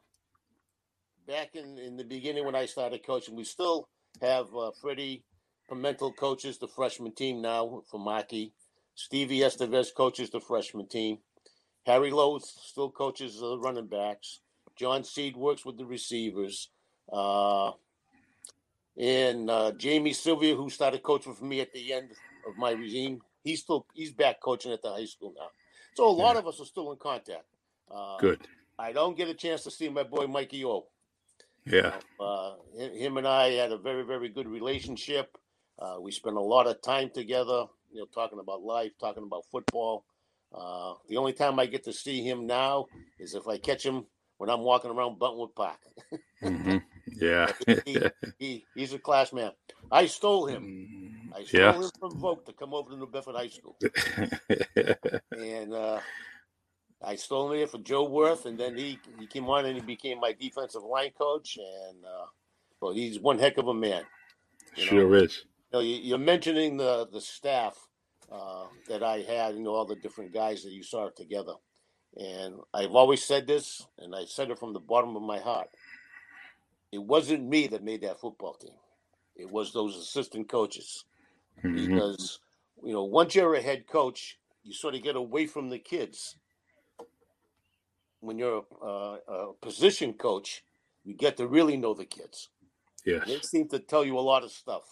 [1.26, 3.88] back in in the beginning when I started coaching, we still
[4.20, 5.24] have uh, Freddie
[5.70, 8.52] Pimentel coaches the freshman team now for Maki.
[8.94, 11.18] Stevie Estevez coaches the freshman team.
[11.84, 14.40] Harry Lowe still coaches the running backs.
[14.76, 16.70] John Seed works with the receivers.
[17.12, 17.72] Uh,
[18.98, 22.10] and uh, Jamie Sylvia, who started coaching for me at the end
[22.48, 25.48] of my regime, he's still he's back coaching at the high school now.
[25.94, 26.40] So a lot yeah.
[26.40, 27.44] of us are still in contact.
[27.90, 28.46] Uh, Good.
[28.78, 30.86] I don't get a chance to see my boy Mikey O.
[31.64, 31.94] Yeah.
[32.20, 35.36] Uh, him and I had a very very good relationship.
[35.78, 39.44] Uh, we spent a lot of time together, you know, talking about life, talking about
[39.50, 40.04] football.
[40.54, 42.86] Uh, the only time I get to see him now
[43.18, 44.06] is if I catch him
[44.38, 45.78] when I'm walking around Buttonwood Park.
[46.42, 46.78] mm-hmm.
[47.16, 47.52] Yeah,
[47.84, 47.98] he,
[48.38, 49.52] he, he's a class man.
[49.90, 51.30] I stole him.
[51.34, 51.72] I stole yeah.
[51.74, 53.76] him from Voke to come over to New Bedford High School,
[55.32, 56.00] and uh,
[57.02, 59.82] I stole him here for Joe Worth, and then he he came on and he
[59.82, 62.26] became my defensive line coach, and uh,
[62.80, 64.02] well, he's one heck of a man.
[64.76, 65.16] Sure know?
[65.16, 65.44] is.
[65.72, 67.76] You know, you're mentioning the the staff
[68.30, 71.54] uh, that I had, you know, all the different guys that you saw together.
[72.16, 75.68] And I've always said this, and I said it from the bottom of my heart.
[76.96, 78.72] It wasn't me that made that football team.
[79.36, 81.04] It was those assistant coaches.
[81.62, 81.92] Mm-hmm.
[81.92, 82.40] Because,
[82.82, 86.36] you know, once you're a head coach, you sort of get away from the kids.
[88.20, 90.64] When you're a, a position coach,
[91.04, 92.48] you get to really know the kids.
[93.04, 93.26] Yes.
[93.26, 94.84] They seem to tell you a lot of stuff.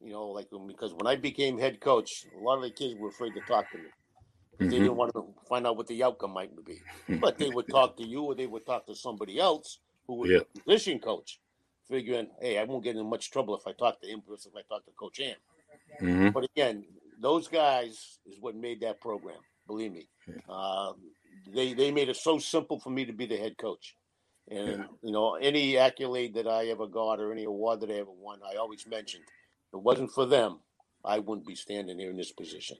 [0.00, 3.10] You know, like because when I became head coach, a lot of the kids were
[3.10, 3.84] afraid to talk to me.
[3.84, 4.70] Mm-hmm.
[4.70, 6.80] They didn't want to find out what the outcome might be.
[7.20, 10.30] But they would talk to you or they would talk to somebody else who was
[10.30, 10.48] yep.
[10.56, 11.40] a position coach,
[11.88, 14.56] figuring, hey, I won't get in much trouble if I talk to him versus if
[14.56, 15.36] I talk to Coach Am.
[16.00, 16.30] Mm-hmm.
[16.30, 16.84] But again,
[17.20, 19.38] those guys is what made that program.
[19.66, 20.08] Believe me,
[20.48, 20.92] uh,
[21.54, 23.96] they they made it so simple for me to be the head coach.
[24.50, 24.84] And yeah.
[25.02, 28.40] you know, any accolade that I ever got or any award that I ever won,
[28.46, 29.24] I always mentioned.
[29.68, 30.58] If it wasn't for them,
[31.04, 32.76] I wouldn't be standing here in this position.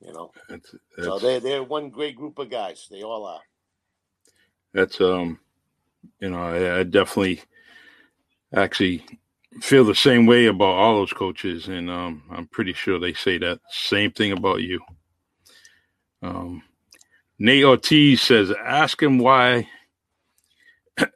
[0.00, 2.86] You know, that's, that's, so they're they're one great group of guys.
[2.90, 3.42] They all are.
[4.72, 5.40] That's um,
[6.20, 7.42] you know, I, I definitely
[8.54, 9.04] actually
[9.60, 13.38] feel the same way about all those coaches, and um, I'm pretty sure they say
[13.38, 14.80] that same thing about you.
[16.22, 16.62] Um,
[17.38, 19.68] Nate Ortiz says, "Ask him why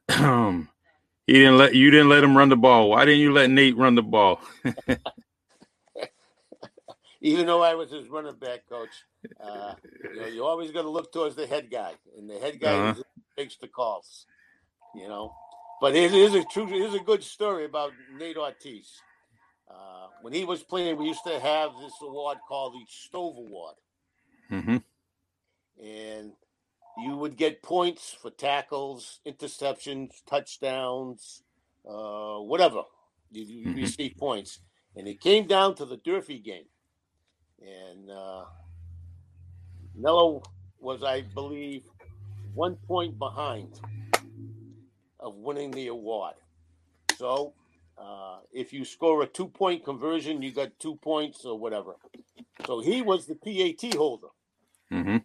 [0.08, 0.68] um,
[1.26, 2.90] he didn't let you didn't let him run the ball.
[2.90, 4.40] Why didn't you let Nate run the ball?"
[7.24, 8.90] even though I was his running back coach,
[9.42, 9.74] uh,
[10.12, 12.74] you know, you always going to look towards the head guy, and the head guy
[12.74, 13.02] uh-huh.
[13.36, 14.26] makes the calls.
[14.94, 15.34] You know,
[15.80, 19.00] but it is a true, it is a good story about Nate Ortiz.
[19.68, 23.74] Uh, when he was playing, we used to have this award called the Stove Award,
[24.50, 24.76] mm-hmm.
[25.82, 26.32] and
[26.98, 31.42] you would get points for tackles, interceptions, touchdowns,
[31.88, 32.82] uh, whatever.
[33.32, 33.80] You, you mm-hmm.
[33.80, 34.60] receive points,
[34.94, 36.66] and it came down to the Durfee game
[37.60, 38.44] and uh,
[39.94, 40.42] Nello
[40.80, 41.82] was, I believe,
[42.54, 43.80] one point behind
[45.24, 46.34] of winning the award.
[47.16, 47.54] So,
[47.98, 51.94] uh, if you score a two point conversion, you got two points or whatever.
[52.66, 54.28] So he was the PAT holder.
[54.92, 55.16] Mm-hmm.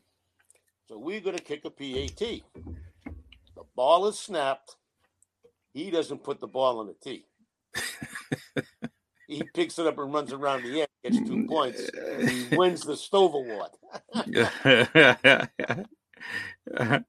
[0.88, 2.20] So we're going to kick a PAT.
[2.20, 4.78] The ball is snapped.
[5.74, 7.26] He doesn't put the ball on the tee.
[9.28, 11.90] he picks it up and runs around the end, gets two points.
[12.28, 13.70] He wins the Stove Award.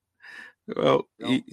[0.77, 1.45] well, he,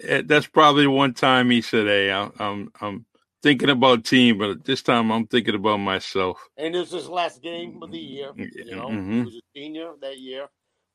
[0.00, 3.06] that's probably one time he said, "Hey, I'm, I'm, I'm
[3.42, 7.80] thinking about team, but this time I'm thinking about myself." And it's his last game
[7.82, 8.32] of the year.
[8.36, 9.12] You know, mm-hmm.
[9.12, 10.46] he was a senior that year,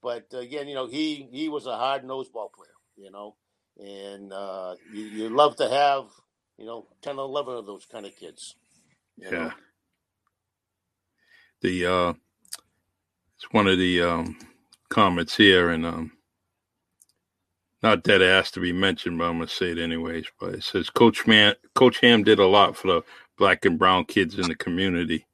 [0.01, 2.69] but uh, again, you know, he he was a hard nosed ball player.
[2.97, 3.35] You know,
[3.77, 6.05] and uh, you, you love to have
[6.61, 8.55] you know, 10 or 11 of those kind of kids.
[9.17, 9.29] Yeah.
[9.31, 9.51] Know?
[11.61, 12.13] The, uh,
[13.35, 14.37] it's one of the um,
[14.89, 16.11] comments here, and um,
[17.83, 20.25] not that it has to be mentioned, but I'm to say it anyways.
[20.39, 23.01] But it says Coach Man, Coach Ham did a lot for the
[23.37, 25.25] black and brown kids in the community.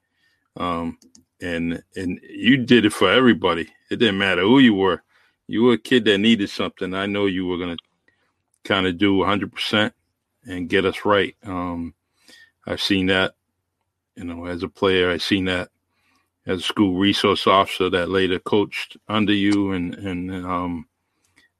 [0.55, 0.97] Um,
[1.41, 3.69] and and you did it for everybody.
[3.91, 5.03] It didn't matter who you were.
[5.47, 6.93] You were a kid that needed something.
[6.93, 7.77] I know you were to
[8.63, 9.91] kind of do 100%
[10.45, 11.35] and get us right.
[11.45, 11.93] Um,
[12.65, 13.35] I've seen that,
[14.15, 15.09] you know, as a player.
[15.09, 15.69] I've seen that
[16.45, 20.87] as a school resource officer that later coached under you, and and um,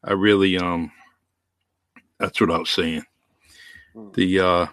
[0.04, 0.92] I really um,
[2.20, 3.04] that's what I was saying.
[3.94, 4.12] Hmm.
[4.14, 4.68] The uh,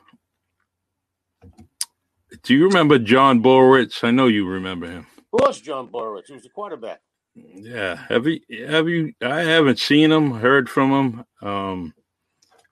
[2.42, 4.04] do you remember John Borowitz?
[4.04, 5.06] I know you remember him.
[5.32, 6.26] Who was John Borowitz.
[6.26, 7.00] He was the quarterback.
[7.34, 7.96] Yeah.
[8.08, 8.40] Have you?
[8.68, 9.12] Have you?
[9.22, 11.48] I haven't seen him, heard from him.
[11.48, 11.94] Um,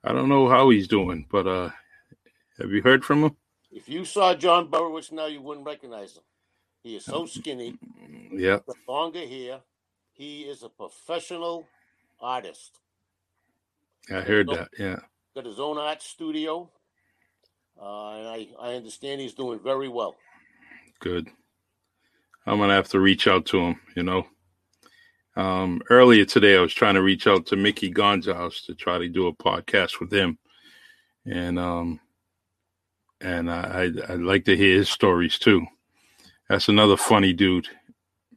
[0.05, 1.71] I don't know how he's doing, but uh,
[2.59, 3.37] have you heard from him?
[3.71, 6.23] If you saw John Borowitz now, you wouldn't recognize him.
[6.83, 7.79] He is so skinny.
[8.31, 8.59] Yeah.
[8.67, 9.61] The longer hair.
[10.13, 11.67] He is a professional
[12.23, 12.79] artist.
[14.11, 14.69] I heard that.
[14.79, 14.99] Yeah.
[15.35, 16.71] Got his own art studio.
[17.81, 20.17] Uh, and I, I understand he's doing very well.
[21.01, 21.29] Good.
[22.47, 23.81] I'm gonna have to reach out to him.
[23.97, 24.27] You know,
[25.37, 29.09] um, earlier today I was trying to reach out to Mickey Gonzalez to try to
[29.09, 30.39] do a podcast with him,
[31.25, 32.01] and um,
[33.21, 35.65] and I I'd, I'd like to hear his stories too.
[36.49, 37.69] That's another funny dude.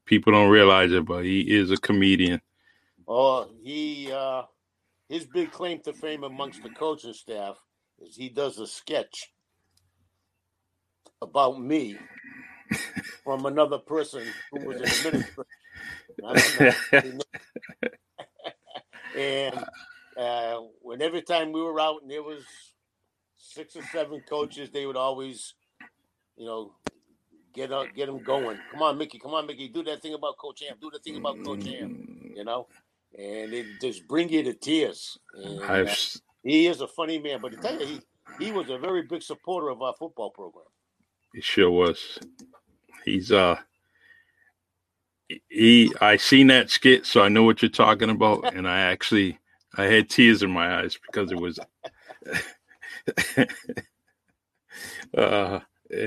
[0.05, 2.41] People don't realize it, but he is a comedian.
[3.07, 4.43] Oh, he uh,
[5.09, 7.57] his big claim to fame amongst the coaching staff
[7.99, 9.31] is he does a sketch
[11.21, 11.97] about me
[13.23, 15.51] from another person who was in administration.
[19.17, 19.65] and
[20.17, 22.43] uh, when every time we were out and there was
[23.37, 25.53] six or seven coaches, they would always,
[26.37, 26.73] you know,
[27.53, 28.57] get up, get them going.
[28.71, 29.19] Come on, Mickey.
[29.19, 29.67] Come on, Mickey.
[29.67, 30.77] Do that thing about Coach Ham.
[30.79, 32.33] Do the thing about Coach Ham.
[32.35, 32.67] You know,
[33.17, 35.17] and it just bring you to tears.
[35.33, 35.93] And, uh,
[36.43, 38.01] he is a funny man, but to tell you, he
[38.39, 40.65] he was a very big supporter of our football program.
[41.33, 42.19] He sure was.
[43.03, 43.57] He's uh
[45.49, 49.39] he I seen that skit, so I know what you're talking about, and I actually
[49.75, 51.59] I had tears in my eyes because it was
[55.17, 55.59] uh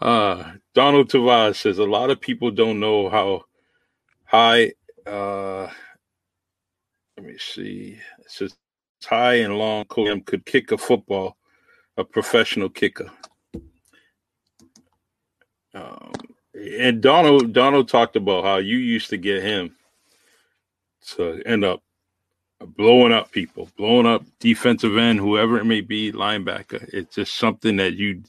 [0.00, 3.44] uh Donald Tavares says a lot of people don't know how
[4.24, 4.72] high
[5.06, 5.68] uh
[7.16, 8.56] let me see it says
[9.04, 11.36] high and long Coach could kick a football,
[11.96, 13.10] a professional kicker.
[15.74, 16.12] Um,
[16.54, 19.74] and Donald Donald talked about how you used to get him
[21.16, 21.82] to end up
[22.76, 26.88] blowing up people, blowing up defensive end, whoever it may be, linebacker.
[26.92, 28.22] It's just something that you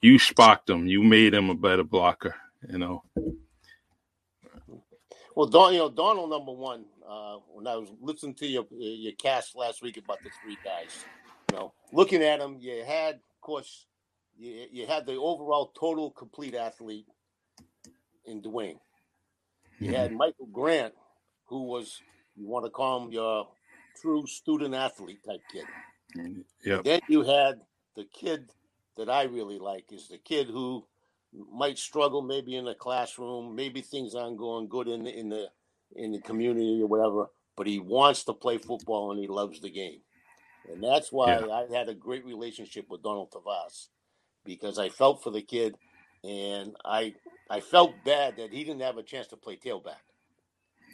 [0.00, 0.86] you sparked him.
[0.86, 2.34] You made him a better blocker.
[2.68, 3.02] You know.
[5.34, 6.84] Well, Don, you know Donald number one.
[7.08, 11.04] Uh, when I was listening to your your cast last week about the three guys,
[11.50, 13.86] you know, looking at them, you had, of course,
[14.38, 17.06] you, you had the overall total complete athlete
[18.24, 18.78] in Dwayne.
[19.80, 19.94] You mm-hmm.
[19.94, 20.94] had Michael Grant,
[21.46, 22.00] who was
[22.36, 23.48] you want to call him your
[24.00, 25.64] true student athlete type kid.
[26.64, 26.80] Yeah.
[26.84, 27.60] Then you had
[27.96, 28.50] the kid
[28.96, 30.86] that I really like is the kid who
[31.52, 35.48] might struggle maybe in the classroom, maybe things aren't going good in the in the
[35.96, 39.70] in the community or whatever, but he wants to play football and he loves the
[39.70, 40.00] game.
[40.70, 41.46] And that's why yeah.
[41.46, 43.88] I had a great relationship with Donald Tavares
[44.44, 45.76] because I felt for the kid
[46.22, 47.14] and I
[47.50, 50.02] I felt bad that he didn't have a chance to play tailback.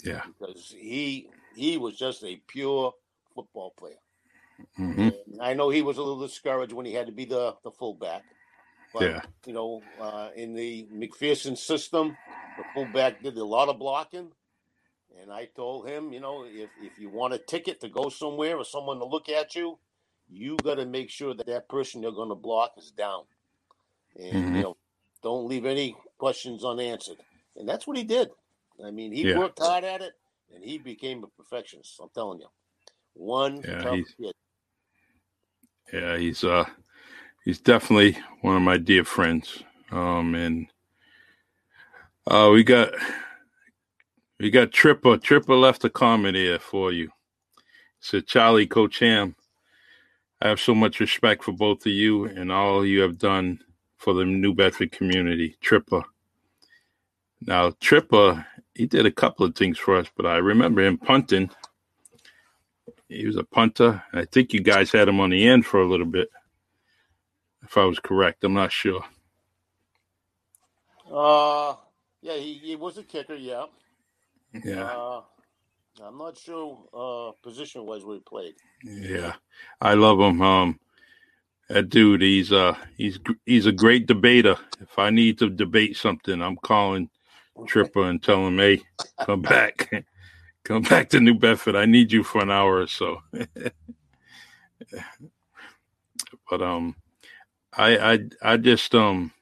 [0.04, 0.22] Yeah.
[0.26, 2.92] Because he he was just a pure
[3.34, 3.94] football player.
[4.78, 5.40] Mm-hmm.
[5.40, 8.24] I know he was a little discouraged when he had to be the, the fullback.
[8.92, 9.20] But, yeah.
[9.46, 12.16] you know, uh, in the McPherson system,
[12.58, 14.32] the fullback did a lot of blocking.
[15.20, 18.56] And I told him, you know, if, if you want a ticket to go somewhere
[18.56, 19.78] or someone to look at you,
[20.28, 23.24] you got to make sure that that person you're going to block is down.
[24.18, 24.56] And, mm-hmm.
[24.56, 24.76] you know,
[25.22, 27.18] don't leave any questions unanswered.
[27.56, 28.30] And that's what he did.
[28.84, 29.38] I mean, he yeah.
[29.38, 30.12] worked hard at it
[30.54, 31.98] and he became a perfectionist.
[32.00, 32.48] I'm telling you.
[33.14, 34.32] One yeah, tough kid.
[35.92, 36.64] Yeah, he's uh
[37.44, 39.62] he's definitely one of my dear friends.
[39.90, 40.66] Um and
[42.26, 42.92] uh we got
[44.38, 45.18] we got Tripper.
[45.18, 47.10] Tripper left a comment here for you.
[48.00, 49.36] said Charlie Coach Ham,
[50.40, 53.60] I have so much respect for both of you and all you have done
[53.98, 55.56] for the New Bedford community.
[55.60, 56.02] Tripper.
[57.42, 61.50] Now, Tripper, he did a couple of things for us, but I remember him punting.
[63.08, 64.02] He was a punter.
[64.12, 66.28] I think you guys had him on the end for a little bit,
[67.70, 68.42] if I was correct.
[68.42, 69.04] I'm not sure.
[71.10, 71.76] Uh,
[72.20, 73.36] yeah, he, he was a kicker.
[73.36, 73.66] Yeah.
[74.64, 74.84] Yeah.
[74.84, 75.22] Uh,
[76.02, 78.54] I'm not sure uh, position wise where he played.
[78.84, 79.34] Yeah,
[79.80, 80.42] I love him.
[80.42, 80.80] Um,
[81.68, 84.56] that dude, he's uh he's he's a great debater.
[84.80, 87.08] If I need to debate something, I'm calling
[87.66, 88.82] Tripper and telling him, "Hey,
[89.24, 89.90] come back,
[90.64, 91.76] come back to New Bedford.
[91.76, 93.22] I need you for an hour or so."
[96.50, 96.96] but um,
[97.80, 99.32] I I I just um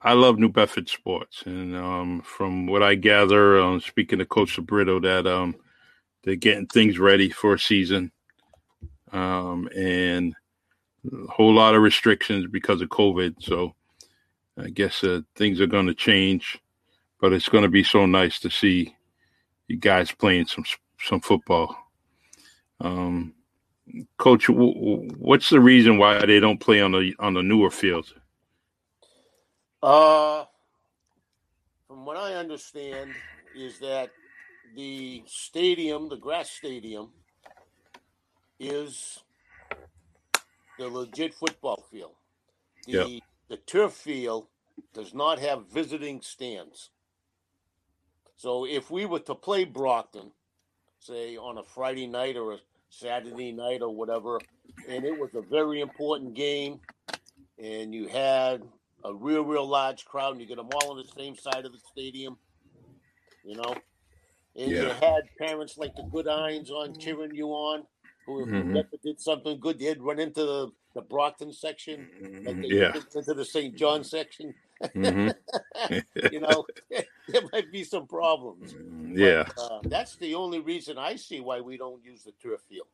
[0.00, 4.56] I love New Bedford sports, and um, from what I gather, um, speaking to Coach
[4.56, 5.56] Sabrito, that um,
[6.22, 8.12] they're getting things ready for a season,
[9.10, 10.36] um, and
[11.12, 13.42] a whole lot of restrictions because of COVID.
[13.42, 13.74] So
[14.56, 16.60] I guess uh, things are going to change,
[17.20, 18.94] but it's going to be so nice to see
[19.66, 20.64] you guys playing some
[21.00, 21.76] some football.
[22.80, 23.34] Um,
[24.18, 28.14] Coach, w- what's the reason why they don't play on the on the newer fields?
[29.82, 30.44] Uh,
[31.88, 33.18] from what I understand,
[33.54, 34.12] is that
[34.74, 37.12] the stadium, the grass stadium,
[38.60, 39.18] is
[40.78, 42.14] the legit football field.
[42.86, 43.12] The Yep.
[43.50, 44.48] the turf field
[44.94, 46.90] does not have visiting stands.
[48.36, 50.32] So if we were to play Brockton,
[51.00, 52.58] say on a Friday night or a
[52.90, 54.40] Saturday night or whatever,
[54.88, 56.80] and it was a very important game,
[57.58, 58.62] and you had
[59.04, 61.72] a real, real large crowd, and you get them all on the same side of
[61.72, 62.36] the stadium,
[63.44, 63.74] you know,
[64.56, 67.86] and you had parents like the Good Irons on cheering you on,
[68.26, 68.74] who if Mhm.
[68.74, 72.08] Bedford did something good, they'd run into the, the Brockton section,
[72.44, 72.92] like they Yeah.
[72.94, 73.74] into the St.
[73.76, 74.54] John section.
[74.94, 75.28] Hmm
[76.30, 76.66] you know,
[77.28, 78.76] there might be some problems.
[79.14, 79.44] yeah.
[79.56, 82.88] But, uh, that's the only reason I see why we don't use the turf field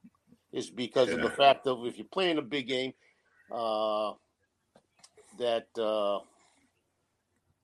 [0.52, 2.94] is because of the fact of if you're playing a big game,
[3.50, 4.12] uh,
[5.38, 6.20] that uh,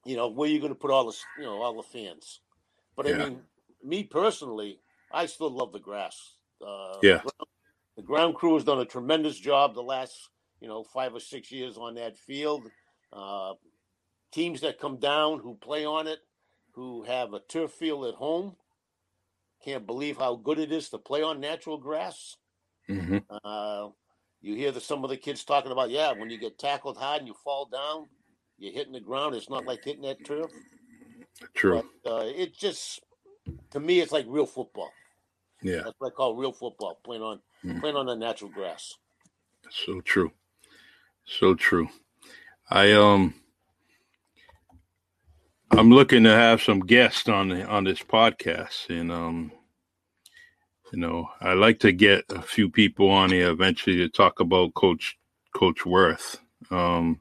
[0.05, 2.41] you know where you're going to put all the you know all the fans.
[2.97, 3.43] But I mean,
[3.85, 6.37] me personally, I still love the grass.
[6.67, 7.23] Uh, Yeah.
[7.97, 11.53] the ground crew has done a tremendous job the last you know five or six
[11.53, 12.71] years on that field.
[13.13, 13.55] Uh,
[14.33, 16.21] teams that come down who play on it,
[16.73, 18.57] who have a turf field at home,
[19.65, 22.37] can't believe how good it is to play on natural grass.
[22.87, 23.89] hmm Uh,
[24.41, 27.19] you hear the, some of the kids talking about, yeah, when you get tackled hard
[27.19, 28.09] and you fall down,
[28.59, 29.35] you're hitting the ground.
[29.35, 30.51] It's not like hitting that turf.
[31.55, 31.83] True.
[32.05, 33.01] But uh, it just,
[33.73, 34.93] to me, it's like real football.
[35.63, 35.83] Yeah.
[35.85, 37.81] That's what I call real football, playing on Mhm.
[37.81, 38.95] playing on the natural grass.
[39.71, 40.33] So true.
[41.27, 41.89] So true.
[42.71, 43.35] I um
[45.73, 49.53] I'm looking to have some guests on the, on this podcast and um
[50.93, 54.75] you know, I like to get a few people on here eventually to talk about
[54.75, 55.17] coach
[55.55, 56.41] coach Worth.
[56.73, 57.21] Um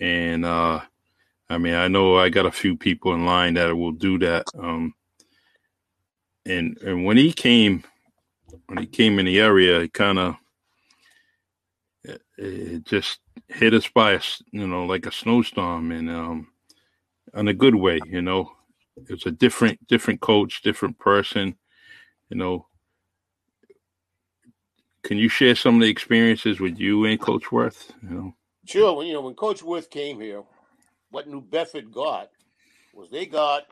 [0.00, 0.80] and uh
[1.50, 4.44] I mean, I know I got a few people in line that will do that.
[4.56, 4.94] Um
[6.46, 7.82] and and when he came
[8.66, 10.36] when he came in the area, it kind of
[12.04, 13.18] it, it just
[13.48, 14.20] hit us by a
[14.52, 16.48] you know like a snowstorm and um
[17.34, 18.52] in a good way you know.
[19.08, 21.56] It's a different different coach different person
[22.30, 22.66] you know.
[25.02, 28.34] Can you share some of the experiences with you and coach worth you know?
[28.66, 30.42] Sure, when you know when Coach Worth came here,
[31.10, 32.30] what New Bedford got
[32.94, 33.64] was they got a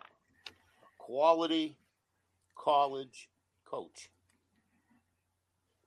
[0.98, 1.76] quality
[2.54, 3.30] college
[3.64, 4.10] coach.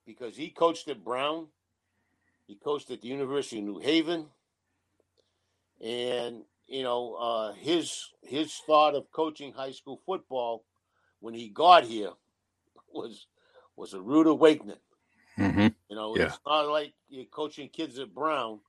[0.07, 1.47] Because he coached at Brown,
[2.47, 4.25] he coached at the University of New Haven,
[5.79, 10.63] and you know uh, his his thought of coaching high school football
[11.19, 12.11] when he got here
[12.93, 13.27] was
[13.75, 14.79] was a rude awakening.
[15.37, 16.27] mm-hmm, You know, Yeah.
[16.27, 18.59] it's not like you're coaching kids at Brown.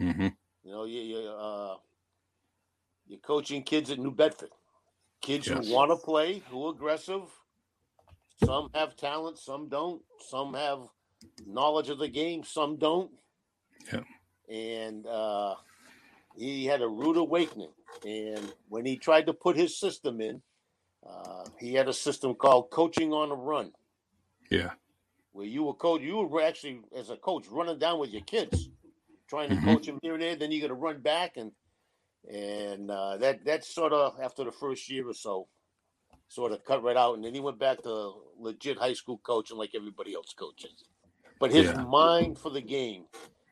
[0.00, 0.28] mm-hmm.
[0.64, 1.76] You know, you, you uh,
[3.06, 4.50] you're coaching kids at New Bedford.
[5.22, 5.66] Kids Yes.
[5.68, 7.22] who want to play, who are aggressive.
[8.44, 10.02] Some have talent, some don't.
[10.28, 10.80] Some have
[11.46, 13.10] knowledge of the game, some don't.
[13.92, 14.02] Yeah.
[14.48, 15.54] And uh,
[16.36, 17.72] he had a rude awakening.
[18.04, 20.42] And when he tried to put his system in,
[21.06, 23.72] uh, he had a system called coaching on a run,
[24.50, 24.70] yeah
[25.32, 28.70] where you were coach, you were actually as a coach running down with your kids,
[29.28, 29.64] trying to Mhm.
[29.64, 30.36] coach them here and there.
[30.36, 31.52] Then you got to run back and
[32.30, 35.48] and uh, that that sort of after the first year or so,
[36.28, 37.14] sort of cut right out.
[37.14, 40.84] And then he went back to legit high school coaching like everybody else coaches.
[41.38, 41.74] But his Yeah.
[41.74, 43.06] mind for the game,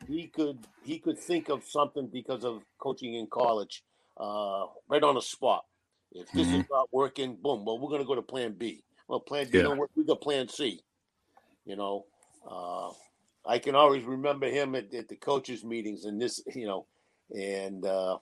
[0.09, 3.85] he could he could think of something because of coaching in college,
[4.19, 5.65] uh, right on the spot.
[6.13, 7.65] If this is not working, boom.
[7.65, 8.83] Well, we're gonna go to Plan B.
[9.07, 9.65] Well, Plan B Yeah.
[9.65, 9.91] don't work.
[9.95, 10.81] We got Plan C.
[11.67, 12.07] You know,
[12.51, 12.91] uh,
[13.47, 16.87] I can always remember him at, at the coaches' meetings and this, you know,
[17.31, 18.19] and uh,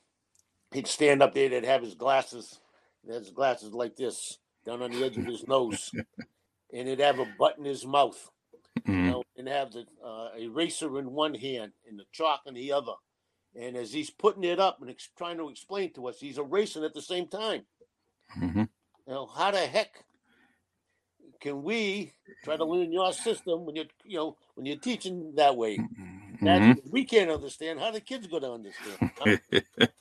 [0.72, 1.48] he'd stand up there.
[1.48, 2.60] They'd have his glasses,
[3.06, 5.92] his glasses like this down on the edge of his nose,
[6.72, 8.30] and he'd have a butt in his mouth,
[9.00, 12.54] you mm know, and have the uh, eraser in one hand and the chalk in
[12.54, 12.94] the other.
[13.58, 16.84] And as he's putting it up and ex- trying to explain to us, he's erasing
[16.84, 17.62] at the same time.
[18.34, 18.64] hmm
[19.06, 20.04] You know, how the heck
[21.40, 22.12] can we
[22.44, 25.84] try to learn your system when you're, you know, when you're teaching that way?
[26.42, 27.80] That's, we can't understand.
[27.80, 28.98] How the kids going to understand?
[29.18, 29.30] huh?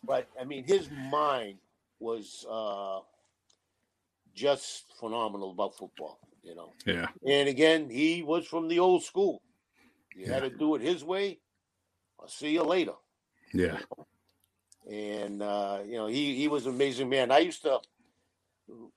[0.04, 1.60] but I mean, his mind
[2.00, 3.00] was uh,
[4.36, 6.20] just phenomenal about football.
[6.46, 9.42] You know, yeah and again, he was from the old school.
[10.16, 11.40] You had to do it his way.
[12.20, 12.94] I'll see you later.
[13.54, 13.80] yeah
[14.90, 17.32] And uh, you know, he he was an amazing man.
[17.32, 17.80] I used to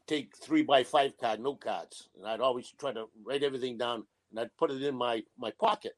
[0.07, 4.05] take three by five card note cards, and I'd always try to write everything down,
[4.31, 5.95] and I'd put it in my my pocket.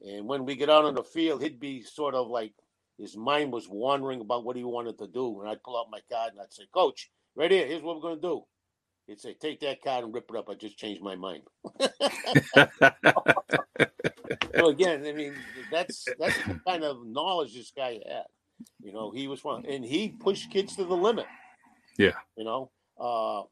[0.00, 2.52] And when we get out on the field, he'd be sort of like
[2.98, 5.40] his mind was wandering about what he wanted to do.
[5.40, 8.02] And I'd pull out my card and I'd say, Coach, right here, here's what we're
[8.02, 8.42] going to do.
[9.06, 10.48] He'd say, Take that card and rip it up.
[10.48, 11.42] I just changed my mind.
[14.54, 15.34] so again, I mean,
[15.70, 18.24] that's that's the kind of knowledge this guy had.
[18.82, 21.26] You know, he was one, and he pushed kids to the limit.
[21.98, 22.12] Yeah.
[22.36, 23.42] You know, uh,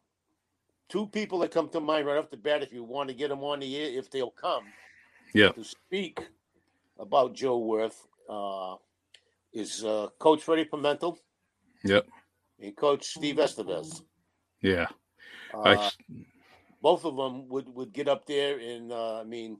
[0.88, 3.28] two people that come to mind right off the bat, if you want to get
[3.28, 4.64] them on the air, if they'll come,
[5.34, 6.20] yeah, to speak
[6.98, 8.76] about Joe Worth uh,
[9.52, 11.18] is uh, Coach Freddie Pimentel.
[11.84, 12.06] Yep.
[12.60, 14.02] And Coach Steve Estevez.
[14.60, 14.86] Yeah.
[15.54, 15.90] Uh,
[16.82, 19.58] both of them would, would get up there and uh, I mean,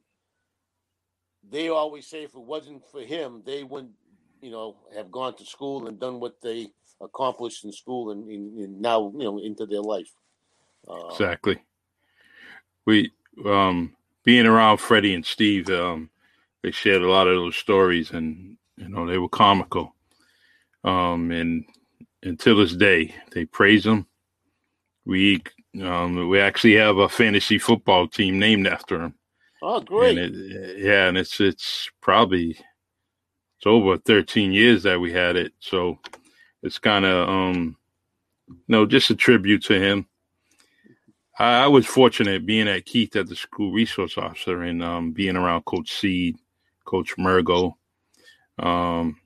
[1.49, 3.93] they always say if it wasn't for him, they wouldn't,
[4.40, 6.68] you know, have gone to school and done what they
[7.01, 10.12] accomplished in school and, and, and now, you know, into their life.
[10.88, 11.59] Uh, exactly.
[12.84, 13.12] We,
[13.45, 16.11] um, being around Freddie and Steve, um,
[16.62, 19.95] they shared a lot of those stories and, you know, they were comical.
[20.84, 21.64] Um, and
[22.22, 24.07] until this day, they praise them.
[25.05, 25.43] We,
[25.81, 29.14] um, we actually have a fantasy football team named after him.
[29.62, 30.18] Oh, great!
[30.18, 35.53] And it, yeah, and it's it's probably it's over 13 years that we had it,
[35.61, 35.99] so
[36.62, 37.77] it's kind of um,
[38.49, 40.07] you know, just a tribute to him.
[41.39, 45.37] I, I, was fortunate being at Keith as the school resource officer and um, being
[45.37, 46.37] around Coach Seed,
[46.85, 47.77] Coach Mergo,
[48.59, 49.16] um,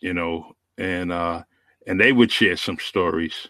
[0.00, 1.42] you know, and uh,
[1.86, 3.48] and they would share some stories.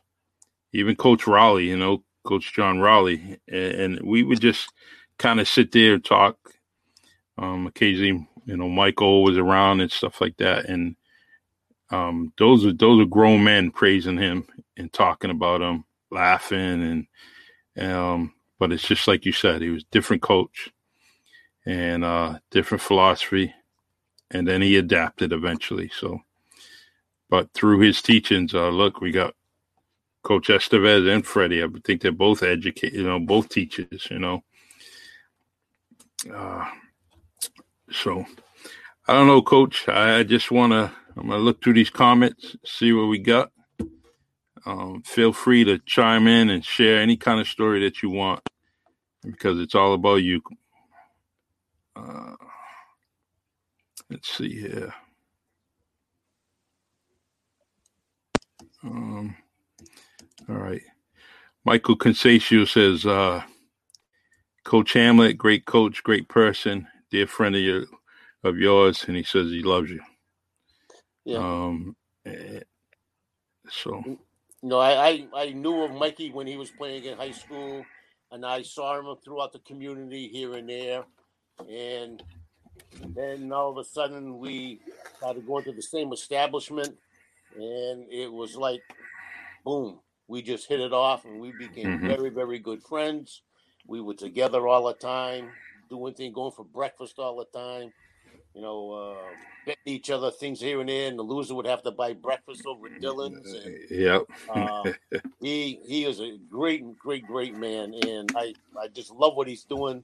[0.72, 4.72] Even Coach Raleigh, you know, Coach John Raleigh, and, we would just
[5.18, 6.36] kind of sit there and talk.
[7.38, 10.96] Um, occasionally, you know, Michael was around and stuff like that, and
[11.90, 14.46] um, those are those are grown men praising him
[14.76, 17.06] and talking about him, laughing,
[17.76, 20.70] and um, but it's just like you said, he was different coach
[21.66, 23.54] and uh, different philosophy,
[24.30, 25.90] and then he adapted eventually.
[25.98, 26.20] So,
[27.30, 29.34] but through his teachings, uh, look, we got
[30.22, 31.62] Coach Estevez and Freddie.
[31.62, 34.42] I think they're both educated, you know, both teachers, you know,
[36.34, 36.64] uh,
[37.90, 38.24] so
[39.08, 39.88] I don't know, Coach.
[39.88, 40.92] I just want to.
[41.16, 43.50] I'm gonna look through these comments, see what we got.
[44.66, 48.40] Um, feel free to chime in and share any kind of story that you want,
[49.24, 50.40] because it's all about you.
[51.96, 52.36] Uh,
[54.10, 54.94] let's see here.
[58.84, 59.36] Um,
[60.50, 60.82] all right.
[61.64, 63.42] Michael Consatio says, uh,
[64.64, 67.84] Coach Hamlet, great coach, great person, dear friend of your
[68.44, 70.00] of yours, and he says he loves you.
[71.24, 71.38] Yeah.
[71.38, 71.96] Um.
[73.68, 74.18] So.
[74.62, 77.84] No, I, I I knew of Mikey when he was playing in high school,
[78.30, 81.04] and I saw him throughout the community here and there,
[81.68, 82.22] and
[83.14, 84.80] then all of a sudden we
[85.16, 86.96] started going to the same establishment,
[87.56, 88.82] and it was like,
[89.64, 92.06] boom, we just hit it off, and we became mm-hmm.
[92.06, 93.42] very very good friends
[93.86, 95.50] we were together all the time,
[95.88, 97.92] doing things, going for breakfast all the time.
[98.54, 101.82] You know, uh, betting each other things here and there, and the loser would have
[101.82, 103.52] to buy breakfast over at Dylan's.
[103.52, 104.22] And, yep.
[104.48, 104.92] uh,
[105.40, 109.64] he he is a great, great, great man, and I I just love what he's
[109.64, 110.02] doing.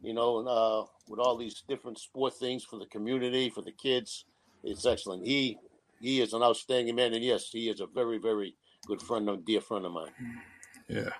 [0.00, 4.26] You know, uh, with all these different sport things for the community, for the kids,
[4.62, 5.26] it's excellent.
[5.26, 5.58] He
[6.00, 8.54] he is an outstanding man, and yes, he is a very, very
[8.88, 10.10] good friend, a dear friend of mine.
[10.88, 11.10] Yeah.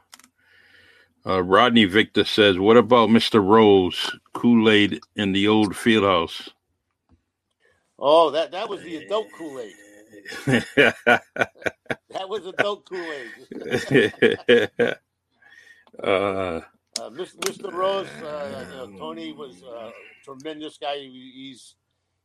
[1.26, 6.48] Uh, Rodney Victor says, "What about Mister Rose Kool Aid in the old field house?"
[7.98, 9.74] Oh, that that was the adult Kool Aid.
[10.46, 14.12] that was adult Kool Aid.
[16.02, 16.60] uh,
[17.00, 17.72] uh, Mr.
[17.72, 19.92] Rose, uh, you Tony was a
[20.24, 20.96] tremendous guy.
[20.96, 21.74] He, he's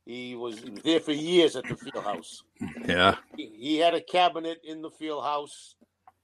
[0.05, 2.43] he was, there for years at the field house.
[2.85, 5.75] Yeah, he, he had a cabinet in the field house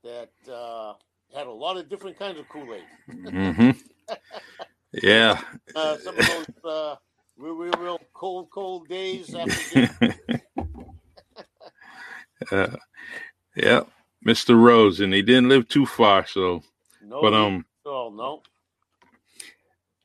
[0.04, 0.94] that uh,
[1.36, 2.84] had a lot of different kinds of Kool Aid.
[3.26, 4.16] mm-hmm.
[4.92, 5.40] Yeah.
[5.76, 6.96] Uh, some of those uh,
[7.38, 9.88] real, real, real cold, cold days after.
[12.52, 12.76] uh,
[13.56, 13.82] yeah,
[14.26, 14.60] Mr.
[14.60, 16.64] Rose, and he didn't live too far, so.
[17.04, 17.66] No, but um.
[17.86, 18.42] Oh no.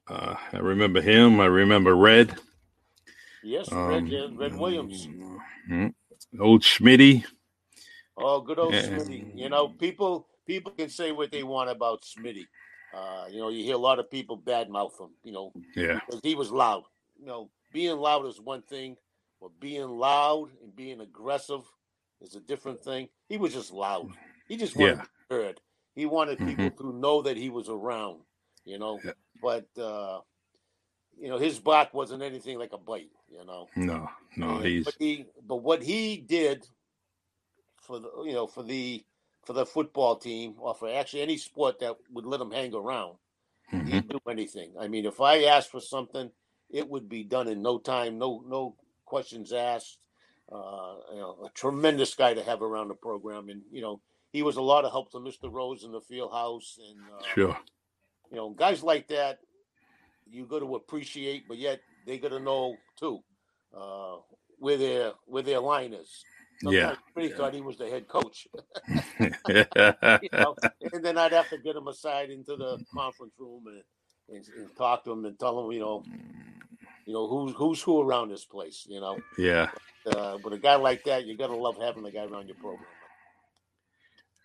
[0.07, 1.41] Uh, I remember him.
[1.41, 2.37] I remember Red.
[3.45, 5.07] Yes, um, Red, Red Williams.
[5.07, 6.41] Mm-hmm.
[6.41, 7.25] Old Schmitty.
[8.17, 8.83] Oh, good old yeah.
[8.83, 9.37] Schmitty.
[9.37, 12.47] You know, people people can say what they want about Smitty.
[12.95, 15.11] Uh, you know, you hear a lot of people badmouth him.
[15.25, 16.85] You know, yeah, because he was loud.
[17.19, 18.97] You know, being loud is one thing,
[19.41, 21.63] but being loud and being aggressive
[22.21, 23.09] is a different thing.
[23.29, 24.11] He was just loud.
[24.49, 25.03] He just wanted yeah.
[25.03, 25.61] to be heard.
[25.95, 26.91] He wanted people mm-hmm.
[26.91, 28.21] to know that he was around.
[28.65, 29.13] You know, yeah.
[29.43, 30.21] but uh,
[31.21, 33.11] you know, his bark wasn't anything like a bite.
[33.31, 33.69] You know.
[33.77, 36.67] No, no, And- he's But, he, but what he did
[37.81, 39.05] for the you know for the
[39.43, 43.17] for the football team or for actually any sport that would let him hang around,
[43.73, 44.73] mhm, he'd do anything.
[44.79, 46.31] I mean, if I asked for something,
[46.71, 49.99] it would be done in no time, no no questions asked.
[50.53, 54.01] Uh, you know, a tremendous guy to have around the program, and you know,
[54.33, 55.51] he was a lot of help to Mr.
[55.51, 57.59] Rose in the field house, and uh, sure.
[58.31, 59.39] you know, guys like that,
[60.31, 63.21] you got to appreciate, but yet they got to know too
[63.77, 64.17] uh,
[64.59, 66.25] where their where their line is.
[66.63, 66.71] Yeah.
[66.71, 67.37] Sometimes Pretty yeah.
[67.37, 68.47] thought he was the head coach,
[69.19, 70.55] you know,
[70.93, 74.77] and then I'd have to get him aside into the conference room and, and, and
[74.77, 76.05] talk to him and tell him, you know,
[77.07, 79.19] you know who's who's who around this place, you know.
[79.37, 79.71] yeah.
[80.07, 82.57] Uh, but a guy like that, you got to love having a guy around your
[82.57, 82.87] program.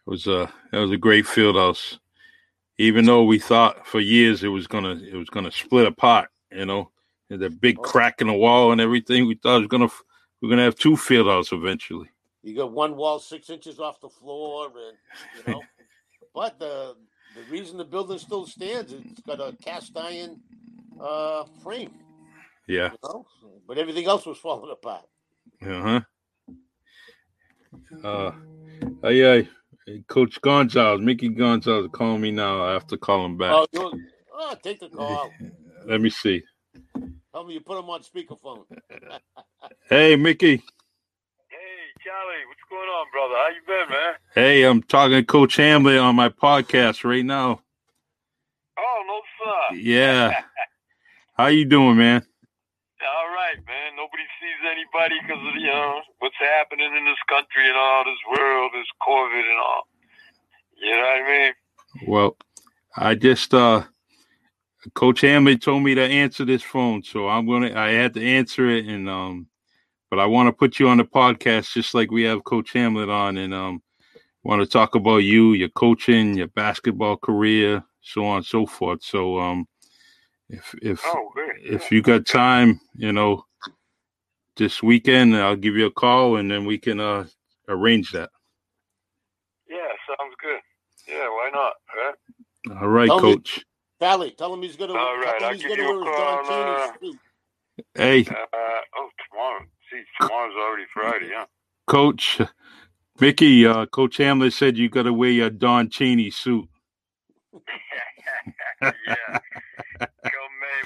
[0.08, 2.00] It was a it was a great field house.
[2.80, 6.66] Even though we thought for years it was gonna it was gonna split apart, you
[6.66, 6.90] know,
[7.30, 7.82] and the big Oh.
[7.84, 9.28] crack in the wall and everything.
[9.28, 9.90] We thought it was gonna
[10.42, 12.10] we are gonna have two field houses eventually.
[12.42, 14.98] You got one wall six inches off the floor, and
[15.46, 15.62] you know.
[16.34, 16.96] but the
[17.36, 20.40] the reason the building still stands, it's got a cast iron
[21.02, 21.92] uh, frame,
[22.66, 22.92] Yeah.
[22.92, 23.26] you know.
[23.68, 25.06] But everything else was falling apart.
[25.62, 26.00] Uh-huh.
[28.04, 28.32] Uh
[29.04, 29.44] oh
[29.90, 30.02] yeah.
[30.08, 32.64] Coach Gonzalez, Mickey Gonzalez is calling me now.
[32.64, 33.52] I have to call him back.
[33.54, 33.92] Oh, you
[34.34, 35.32] oh, take the call.
[35.86, 36.44] Let me see.
[37.34, 38.64] Tell me you put him on speakerphone.
[39.90, 40.56] Hey Mickey.
[40.56, 41.58] Hey,
[42.04, 43.36] Charlie, what's going on, brother?
[43.36, 44.14] How you been, man?
[44.34, 47.62] Hey, I'm talking to Coach Hamley on my podcast right now.
[48.78, 49.76] Oh, no, sir.
[49.76, 50.42] Yeah.
[51.36, 52.26] How you doing, man?
[53.16, 53.96] All right, man.
[53.96, 58.38] Nobody sees anybody because of, you know, what's happening in this country and all, this
[58.38, 59.88] world, this COVID and all.
[60.82, 61.54] You know what I mean?
[62.08, 62.38] Well,
[62.96, 63.84] I just uh
[64.94, 68.70] Coach Hamlet told me to answer this phone, so I'm gonna I had to answer
[68.70, 69.48] it and um
[70.12, 73.10] but I want to put you on the podcast just like we have Coach Hamlet
[73.10, 73.82] on and um
[74.44, 79.04] want to talk about you, your coaching, your basketball career, so on and so forth.
[79.04, 79.68] So um
[80.50, 81.32] if if Oh,
[81.62, 83.46] if you got time, you know,
[84.58, 87.26] this weekend I'll give you a call and then we can uh
[87.68, 88.30] arrange that.
[89.70, 89.78] Yeah,
[90.08, 90.60] sounds good.
[91.08, 91.74] Yeah, why not?
[91.96, 92.82] Right?
[92.82, 93.66] All right, Tell me- coach.
[94.00, 94.94] Tally, tell him he's gonna.
[94.94, 97.20] All right, I'll give you a wear his Don call, uh, suit.
[97.96, 98.36] Hey, Uh,
[98.96, 99.66] oh, tomorrow.
[99.92, 101.46] See, tomorrow's already Friday, huh?
[101.88, 102.40] Coach
[103.20, 106.68] Mickey, uh, Coach Hamlet said you got to wear your Don Chaney suit.
[108.82, 109.40] yeah.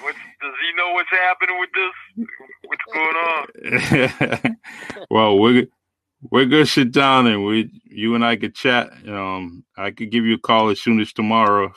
[0.02, 1.96] What's, does he know what's happening with this?
[2.68, 3.46] What's going on?
[5.10, 5.68] well, we're
[6.32, 8.92] we're gonna sit down and we you and I could chat.
[9.08, 11.74] Um, I could give you a call as soon as tomorrow,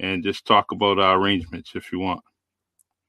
[0.00, 2.22] and just talk about our arrangements if you want.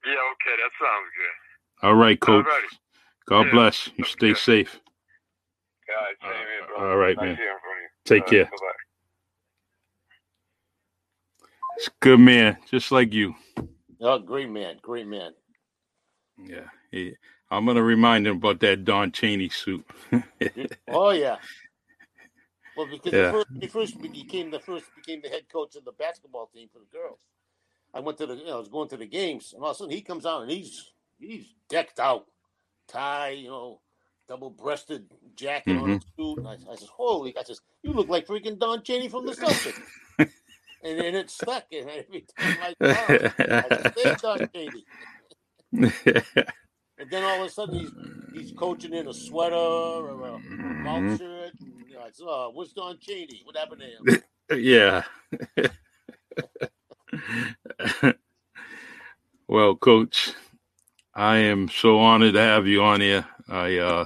[0.05, 1.37] Yeah, okay, that sounds good.
[1.83, 2.45] All right, Coach.
[2.45, 2.71] Alrighty.
[3.27, 3.51] God Yeah.
[3.51, 3.89] bless.
[3.97, 4.79] You stay safe.
[6.21, 6.65] Same here.
[6.79, 7.35] All right, Nice man.
[7.37, 7.45] you.
[8.05, 8.49] Take All care.
[8.49, 8.79] right, bye-bye.
[11.77, 13.35] It's a good man, just like you.
[14.01, 15.33] Oh, great man, great man.
[16.37, 16.69] Yeah.
[16.91, 17.15] He,
[17.49, 19.85] I'm gonna remind him about that Don Chaney suit.
[20.87, 21.37] Oh yeah.
[22.75, 23.21] Well, because Yeah.
[23.23, 26.69] the first, he first became the first became the head coach of the basketball team
[26.71, 27.21] for the girls.
[27.93, 29.75] I went to the, you know, I was going to the games, and all of
[29.75, 32.25] a sudden he comes out and he's he's decked out,
[32.87, 33.81] tie, you know,
[34.27, 35.93] double-breasted jacket on mm-hmm.
[35.93, 36.37] his suit.
[36.37, 39.33] And I, I says, "Holy!" I says, "You look like freaking Don Cheney from the
[39.33, 39.81] Celtics."
[40.83, 43.19] And then it stuck, and every time I him,
[43.63, 44.85] I said, Don Chaney."
[46.99, 47.93] And then all of a sudden he's
[48.31, 50.39] he's coaching in a sweater or a
[50.83, 51.17] golf Mhm.
[51.17, 51.53] shirt.
[51.61, 53.41] And, you know, I said, oh, what's Don Chaney?
[53.45, 54.03] What happened to him?
[54.55, 55.03] Yeah.
[59.47, 60.31] well, coach,
[61.15, 63.25] I am so honored to have you on here.
[63.49, 64.05] I uh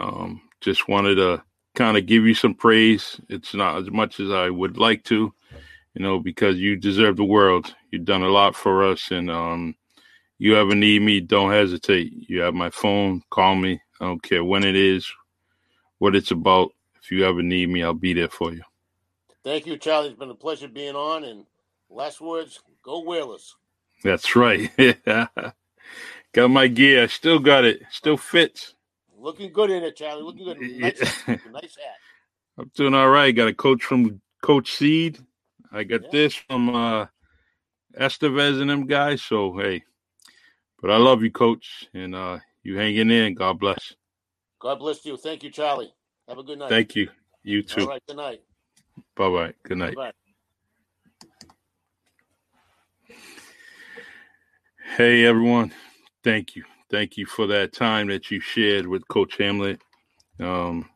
[0.00, 1.42] um just wanted to
[1.74, 3.20] kind of give you some praise.
[3.28, 5.32] It's not as much as I would like to,
[5.94, 7.74] you know, because you deserve the world.
[7.90, 9.74] You've done a lot for us and um
[10.38, 12.12] you ever need me, don't hesitate.
[12.28, 13.80] You have my phone, call me.
[14.00, 15.10] I don't care when it is,
[15.98, 16.72] what it's about.
[17.02, 18.62] If you ever need me, I'll be there for you.
[19.44, 20.08] Thank you, Charlie.
[20.08, 21.24] It's been a pleasure being on.
[21.24, 21.46] And
[21.88, 23.56] last words, go Whalers.
[24.02, 24.70] That's right.
[26.32, 27.04] got my gear.
[27.04, 27.82] I Still got it.
[27.90, 28.73] Still fits.
[29.24, 30.22] Looking good in it, Charlie.
[30.22, 30.60] Looking good.
[30.60, 31.36] Nice, Yeah.
[31.50, 31.96] nice hat.
[32.58, 33.34] I'm doing all right.
[33.34, 35.18] Got a coach from Coach Seed.
[35.72, 36.08] I got Yeah.
[36.12, 37.06] this from uh
[37.98, 39.22] Estevez and them guys.
[39.22, 39.82] So hey.
[40.82, 41.88] But I love you, coach.
[41.94, 43.32] And uh you hanging in.
[43.32, 43.94] God bless.
[44.60, 45.16] God bless you.
[45.16, 45.94] Thank you, Charlie.
[46.28, 46.68] Have a good night.
[46.68, 47.08] Thank you.
[47.42, 47.82] You too.
[47.84, 48.02] All right.
[48.06, 48.42] Good night.
[49.16, 49.54] Bye bye.
[49.62, 49.96] Good night.
[49.96, 50.12] Bye.
[54.98, 55.72] Hey, everyone.
[56.22, 56.64] Thank you.
[56.94, 59.80] Thank you for that time that you shared with Coach Hamlet.
[60.38, 60.88] Um,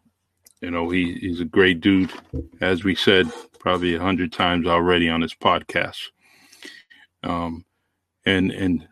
[0.60, 2.12] you know, he, he's a great dude,
[2.60, 3.28] as we said
[3.58, 5.98] probably a hundred times already on this podcast.
[7.24, 7.64] Um,
[8.24, 8.86] and and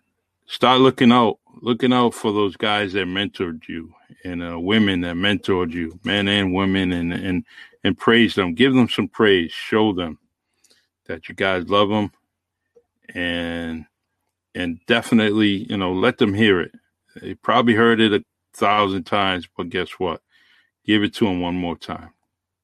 [0.46, 3.94] start looking out, looking out for those guys that mentored you
[4.24, 7.44] and uh, women that mentored you, men and women, and and
[7.84, 10.18] and praise them, give them some praise, show them
[11.06, 12.10] that you guys love them,
[13.14, 13.84] and
[14.56, 16.72] and definitely, you know, let them hear it.
[17.20, 20.22] They probably heard it a thousand times, but guess what?
[20.84, 22.10] Give it to them one more time.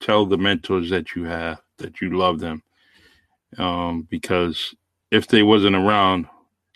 [0.01, 2.63] Tell the mentors that you have that you love them,
[3.59, 4.75] um, because
[5.11, 6.27] if they wasn't around,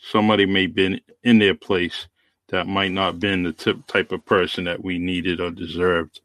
[0.01, 2.09] somebody may been in their place
[2.49, 3.53] that might not been the
[3.87, 6.21] type of person that we needed or deserved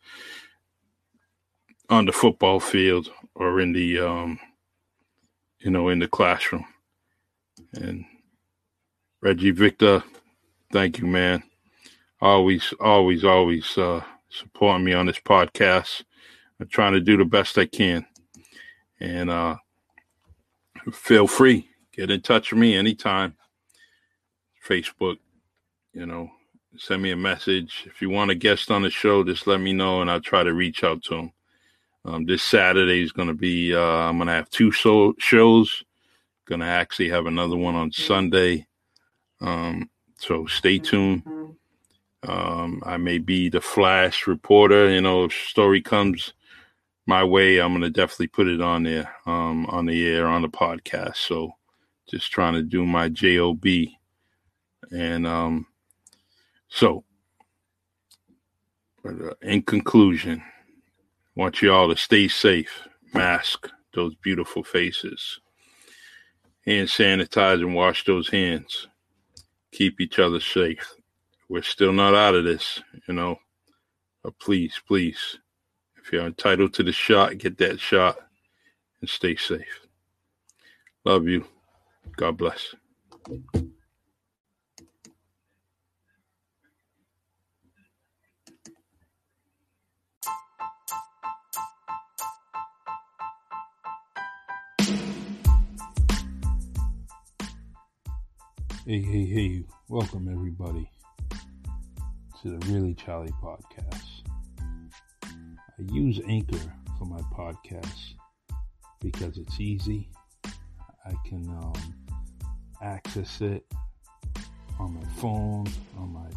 [1.89, 4.39] on the football field or in the um,
[5.59, 6.65] you know in the classroom
[7.73, 8.05] and
[9.21, 10.03] Reggie Victor,
[10.71, 11.43] thank you, man.
[12.21, 16.03] Always, always, always uh, supporting me on this podcast.
[16.59, 18.05] I'm trying to do the best I can.
[18.99, 19.57] And uh,
[20.91, 23.35] feel free, get in touch with me anytime.
[24.67, 25.17] Facebook,
[25.93, 26.29] you know,
[26.77, 27.83] send me a message.
[27.87, 30.43] If you want a guest on the show, just let me know and I'll try
[30.43, 31.31] to reach out to them.
[32.05, 35.83] Um, this Saturday is going to be, uh, I'm going to have two so- shows.
[36.45, 38.65] Going to actually have another one on Sunday
[39.41, 39.89] um,
[40.21, 41.23] so stay tuned.
[42.21, 44.87] Um, I may be the flash reporter.
[44.87, 46.33] You know, if story comes
[47.07, 50.47] my way, I'm gonna definitely put it on there, um, on the air, on the
[50.47, 51.15] podcast.
[51.15, 51.55] So
[52.07, 53.65] just trying to do my job.
[54.91, 55.65] And um,
[56.69, 57.03] so,
[59.03, 65.39] but, uh, in conclusion, I want you all to stay safe, mask those beautiful faces,
[66.63, 68.87] hand sanitize and wash those hands
[69.71, 70.93] keep each other safe.
[71.49, 73.37] We're still not out of this, you know.
[74.23, 75.39] But please, please,
[75.97, 78.17] if you're entitled to the shot, get that shot
[79.01, 79.87] and stay safe.
[81.03, 81.45] Love you.
[82.17, 82.75] God bless.
[98.91, 100.91] Hey, hey, hey, welcome everybody
[102.41, 104.03] to the Really Charlie podcast.
[105.23, 108.15] I use Anchor for my podcast
[108.99, 110.09] because it's easy.
[110.43, 111.95] I can um,
[112.81, 113.63] access it
[114.77, 115.67] on my phone,
[115.97, 116.29] on my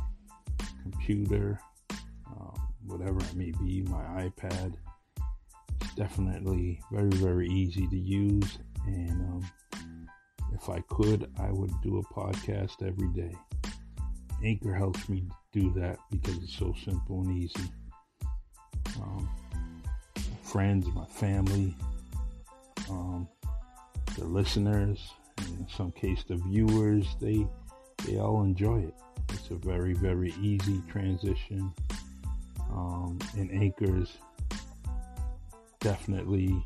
[0.81, 1.59] computer,
[2.29, 2.55] um,
[2.87, 4.77] whatever it may be, my iPad.
[5.81, 9.51] It's definitely very, very easy to use and um,
[10.55, 13.35] if I could, I would do a podcast every day.
[14.43, 17.69] Anchor helps me do that because it's so simple and easy.
[18.97, 19.29] Um,
[20.17, 21.75] my friends, my family,
[22.91, 23.29] um,
[24.17, 24.99] the listeners,
[25.39, 27.47] in some case the viewers, they
[28.05, 28.95] they all enjoy it.
[29.31, 31.73] It's a very very easy transition,
[32.71, 34.19] um, and Anchor's
[35.81, 36.65] definitely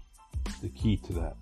[0.62, 1.36] the key to that.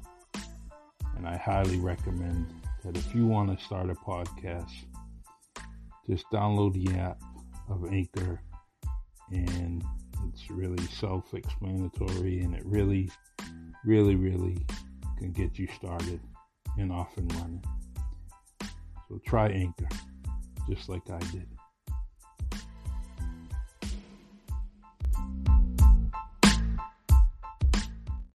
[1.17, 2.53] And I highly recommend
[2.85, 4.71] that if you want to start a podcast,
[6.09, 7.21] just download the app
[7.69, 8.41] of Anchor
[9.31, 9.83] and
[10.29, 13.11] it's really self explanatory and it really,
[13.85, 14.57] really, really
[15.19, 16.21] can get you started
[16.79, 17.65] and off and running.
[19.09, 19.89] So try Anchor
[20.69, 21.49] just like I did.